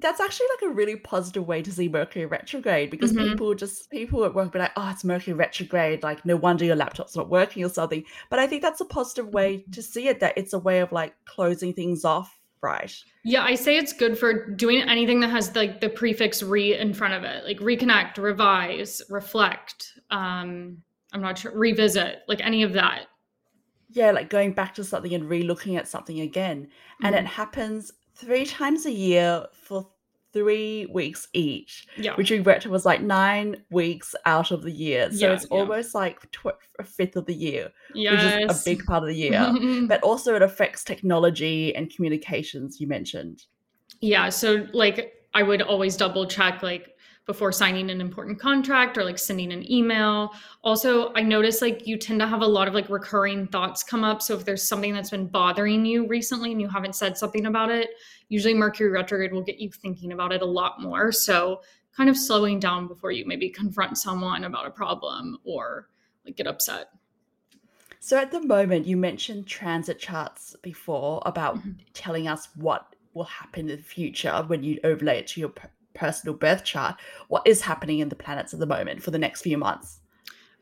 [0.01, 3.29] that's actually like a really positive way to see Mercury retrograde because mm-hmm.
[3.29, 6.77] people just people at work be like, oh, it's Mercury retrograde, like no wonder your
[6.77, 8.05] laptop's not working or something.
[8.29, 10.93] But I think that's a positive way to see it that it's a way of
[10.93, 12.95] like closing things off, right?
[13.25, 16.95] Yeah, I say it's good for doing anything that has like the prefix re in
[16.95, 19.99] front of it, like reconnect, revise, reflect.
[20.11, 20.79] Um,
[21.13, 23.07] I'm not sure, revisit, like any of that.
[23.93, 26.67] Yeah, like going back to something and re-looking at something again.
[26.67, 27.07] Mm-hmm.
[27.07, 27.27] And it mm-hmm.
[27.27, 29.89] happens three times a year for
[30.33, 32.15] three weeks each, yeah.
[32.15, 35.11] which we worked was like nine weeks out of the year.
[35.11, 35.57] So yeah, it's yeah.
[35.59, 36.49] almost like tw-
[36.79, 38.13] a fifth of the year, yes.
[38.13, 39.87] which is a big part of the year.
[39.89, 43.45] but also it affects technology and communications, you mentioned.
[44.01, 44.29] Yeah.
[44.29, 46.97] So, like, I would always double check, like,
[47.27, 50.33] before signing an important contract or like sending an email.
[50.65, 54.03] Also, I notice like you tend to have a lot of like recurring thoughts come
[54.03, 54.21] up.
[54.21, 57.71] So if there's something that's been bothering you recently and you haven't said something about
[57.71, 57.91] it,
[58.29, 61.13] usually Mercury retrograde will get you thinking about it a lot more.
[61.13, 61.61] So
[61.97, 65.89] kind of slowing down before you maybe confront someone about a problem or
[66.25, 66.91] like get upset.
[68.01, 71.73] So at the moment, you mentioned transit charts before about mm-hmm.
[71.93, 75.51] telling us what will happen in the future when you overlay it to your
[76.01, 76.97] personal birth chart,
[77.29, 80.01] what is happening in the planets at the moment for the next few months?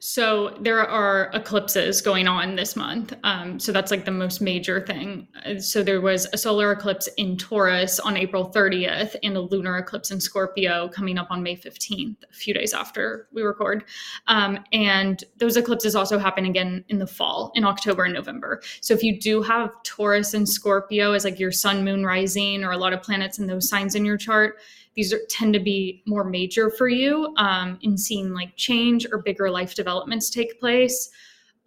[0.01, 3.15] So there are eclipses going on this month.
[3.24, 5.27] Um, so that's like the most major thing.
[5.59, 10.12] So there was a solar eclipse in Taurus on April 30th and a lunar eclipse
[10.12, 13.85] in Scorpio coming up on May 15th, a few days after we record.
[14.28, 18.62] Um, and those eclipses also happen again in the fall, in October and November.
[18.81, 22.70] So if you do have Taurus and Scorpio as like your sun, moon, rising, or
[22.70, 24.59] a lot of planets in those signs in your chart,
[24.94, 29.19] these are, tend to be more major for you um, in seeing like change or
[29.23, 31.10] bigger life developments take place.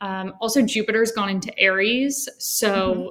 [0.01, 2.27] Um, also, Jupiter's gone into Aries.
[2.39, 3.09] So, mm-hmm.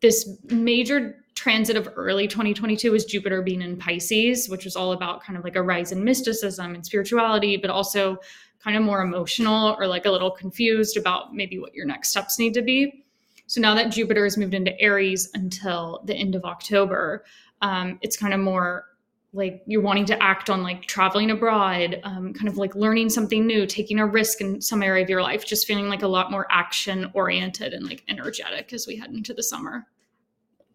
[0.00, 5.22] this major transit of early 2022 was Jupiter being in Pisces, which was all about
[5.22, 8.18] kind of like a rise in mysticism and spirituality, but also
[8.62, 12.38] kind of more emotional or like a little confused about maybe what your next steps
[12.38, 13.04] need to be.
[13.46, 17.24] So now that Jupiter has moved into Aries until the end of October,
[17.60, 18.86] um, it's kind of more
[19.34, 23.46] like you're wanting to act on like traveling abroad um, kind of like learning something
[23.46, 26.30] new taking a risk in some area of your life just feeling like a lot
[26.30, 29.86] more action oriented and like energetic as we head into the summer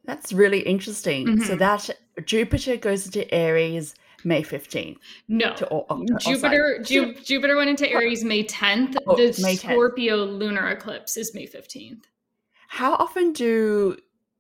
[0.03, 1.43] that's really interesting mm-hmm.
[1.43, 1.89] so that
[2.25, 3.95] jupiter goes into aries
[4.25, 4.97] May 15th.
[5.29, 5.53] No.
[5.55, 8.97] To, oh, oh, Jupiter Ju- Jupiter went into Aries May 10th.
[9.07, 9.59] Oh, the May 10th.
[9.59, 12.03] Scorpio lunar eclipse is May 15th.
[12.67, 13.97] How often do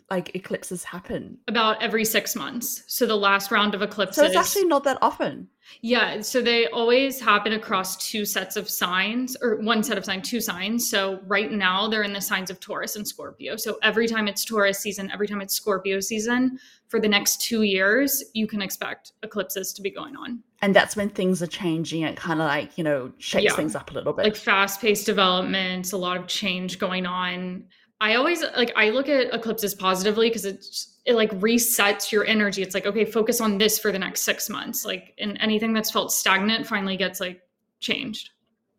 [0.09, 1.37] like eclipses happen?
[1.47, 2.83] About every six months.
[2.87, 4.17] So the last round of eclipses.
[4.17, 5.47] So it's actually not that often.
[5.81, 6.21] Yeah.
[6.21, 10.41] So they always happen across two sets of signs or one set of signs, two
[10.41, 10.89] signs.
[10.89, 13.55] So right now they're in the signs of Taurus and Scorpio.
[13.55, 17.61] So every time it's Taurus season, every time it's Scorpio season, for the next two
[17.61, 20.41] years, you can expect eclipses to be going on.
[20.61, 22.01] And that's when things are changing.
[22.01, 23.55] It kind of like, you know, shakes yeah.
[23.55, 24.25] things up a little bit.
[24.25, 27.65] Like fast paced developments, a lot of change going on.
[28.01, 32.61] I always like I look at eclipses positively because it's it like resets your energy.
[32.61, 34.85] It's like okay, focus on this for the next six months.
[34.85, 37.41] Like, and anything that's felt stagnant finally gets like
[37.79, 38.31] changed.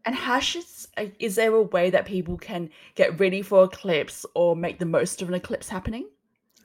[0.07, 0.65] And how should
[1.19, 5.21] is there a way that people can get ready for eclipse or make the most
[5.21, 6.09] of an eclipse happening?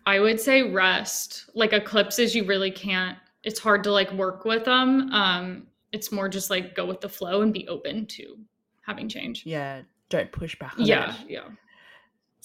[0.06, 1.50] I would say rest.
[1.54, 3.18] Like eclipses, you really can't.
[3.44, 5.12] It's hard to like work with them.
[5.12, 8.38] Um, it's more just like go with the flow and be open to
[8.86, 9.46] having change.
[9.46, 10.74] Yeah, don't push back.
[10.78, 11.30] yeah, it.
[11.30, 11.50] yeah.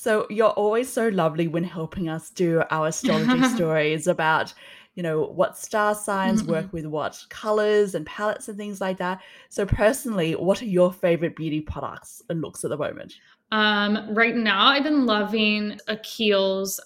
[0.01, 4.55] So you're always so lovely when helping us do our astrology stories about,
[4.95, 6.53] you know, what star signs mm-hmm.
[6.53, 9.21] work with what colors and palettes and things like that.
[9.51, 13.17] So personally, what are your favorite beauty products and looks at the moment?
[13.53, 16.81] Um, right now, I've been loving a Kiehl's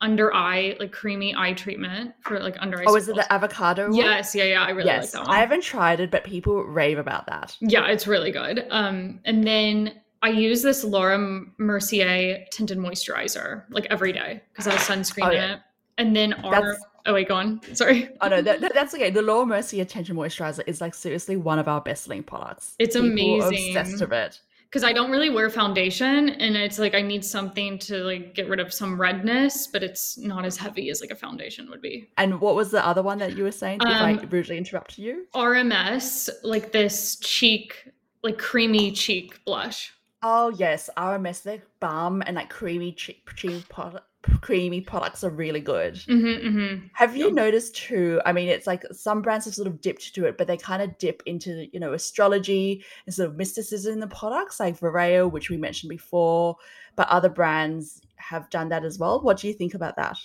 [0.00, 2.84] under eye, like creamy eye treatment for like under eye.
[2.88, 3.84] Oh, is it the avocado?
[3.84, 3.94] One?
[3.94, 4.64] Yes, yeah, yeah.
[4.64, 5.36] I really yes, like that one.
[5.36, 7.56] I haven't tried it, but people rave about that.
[7.60, 8.66] Yeah, it's really good.
[8.70, 11.18] Um, and then I use this Laura
[11.58, 15.44] Mercier tinted moisturizer like every day because I have sunscreen oh, yeah.
[15.44, 15.60] in it.
[15.98, 16.76] And then our
[17.06, 17.60] oh wait, go on.
[17.74, 18.08] Sorry.
[18.20, 19.10] Oh no, that, that's okay.
[19.10, 22.74] The Laura Mercier tinted moisturizer is like seriously one of our best selling products.
[22.78, 23.76] It's People amazing.
[23.76, 24.40] obsessed with it.
[24.68, 28.48] Because I don't really wear foundation, and it's like I need something to like get
[28.48, 32.10] rid of some redness, but it's not as heavy as like a foundation would be.
[32.18, 33.80] And what was the other one that you were saying?
[33.82, 37.90] Um, if I um, rudely interrupted you, RMS, like this cheek,
[38.22, 39.92] like creamy cheek blush.
[40.28, 44.04] Oh yes, RMS the balm and like creamy cheap, cheap product,
[44.40, 45.94] creamy products are really good.
[45.94, 46.86] Mm-hmm, mm-hmm.
[46.94, 48.20] Have you noticed too?
[48.26, 50.82] I mean, it's like some brands have sort of dipped to it, but they kind
[50.82, 55.30] of dip into you know astrology and sort of mysticism in the products, like Vyrao,
[55.30, 56.56] which we mentioned before.
[56.96, 59.20] But other brands have done that as well.
[59.20, 60.18] What do you think about that?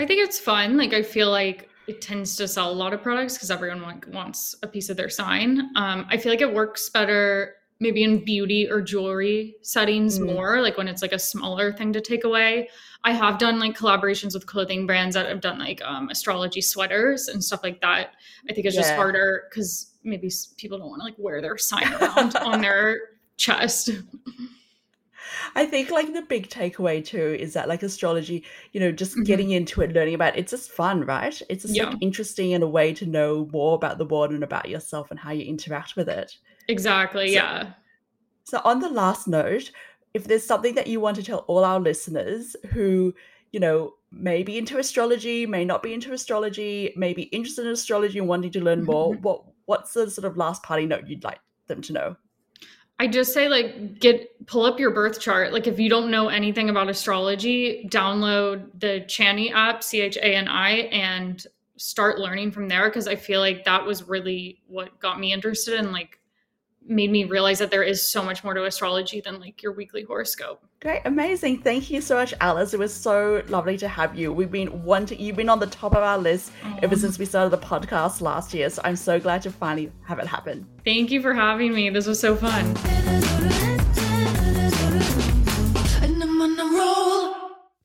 [0.00, 0.76] I think it's fun.
[0.76, 4.08] Like I feel like it tends to sell a lot of products because everyone want,
[4.08, 5.70] wants a piece of their sign.
[5.76, 10.32] Um, I feel like it works better maybe in beauty or jewelry settings mm.
[10.32, 12.68] more, like when it's like a smaller thing to take away.
[13.04, 17.26] I have done like collaborations with clothing brands that have done like um, astrology sweaters
[17.26, 18.12] and stuff like that.
[18.48, 18.82] I think it's yeah.
[18.82, 23.00] just harder because maybe people don't want to like wear their sign around on their
[23.36, 23.90] chest.
[25.56, 29.24] I think like the big takeaway too is that like astrology, you know, just mm-hmm.
[29.24, 31.42] getting into it, learning about it, it's just fun, right?
[31.50, 31.88] It's just yeah.
[31.88, 35.18] like interesting and a way to know more about the world and about yourself and
[35.18, 36.36] how you interact with it.
[36.68, 37.28] Exactly.
[37.28, 37.72] So, yeah.
[38.44, 39.70] So, on the last note,
[40.14, 43.14] if there's something that you want to tell all our listeners who,
[43.52, 47.72] you know, may be into astrology, may not be into astrology, may be interested in
[47.72, 51.24] astrology and wanting to learn more, what what's the sort of last party note you'd
[51.24, 52.16] like them to know?
[52.98, 55.52] I just say like get pull up your birth chart.
[55.52, 60.36] Like if you don't know anything about astrology, download the Chani app, C H A
[60.36, 61.44] N I, and
[61.78, 65.80] start learning from there because I feel like that was really what got me interested
[65.80, 66.20] in like
[66.86, 70.02] made me realize that there is so much more to astrology than like your weekly
[70.02, 70.62] horoscope.
[70.80, 71.62] Great, amazing.
[71.62, 72.74] Thank you so much, Alice.
[72.74, 74.32] It was so lovely to have you.
[74.32, 76.52] We've been wanting you've been on the top of our list
[76.82, 78.68] ever since we started the podcast last year.
[78.68, 80.66] So I'm so glad to finally have it happen.
[80.84, 81.90] Thank you for having me.
[81.90, 82.74] This was so fun.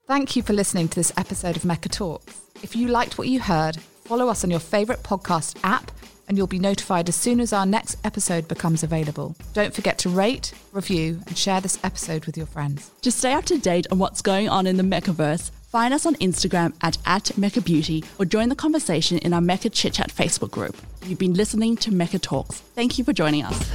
[0.08, 2.42] Thank you for listening to this episode of Mecca Talks.
[2.64, 5.92] If you liked what you heard, follow us on your favourite podcast app
[6.28, 9.36] and you'll be notified as soon as our next episode becomes available.
[9.54, 12.92] Don't forget to rate, review, and share this episode with your friends.
[13.02, 16.16] To stay up to date on what's going on in the Meccaverse, find us on
[16.16, 20.52] Instagram at, at Mecca Beauty or join the conversation in our Mecca Chit Chat Facebook
[20.52, 20.76] group.
[21.06, 22.60] You've been listening to Mecca Talks.
[22.60, 23.72] Thank you for joining us.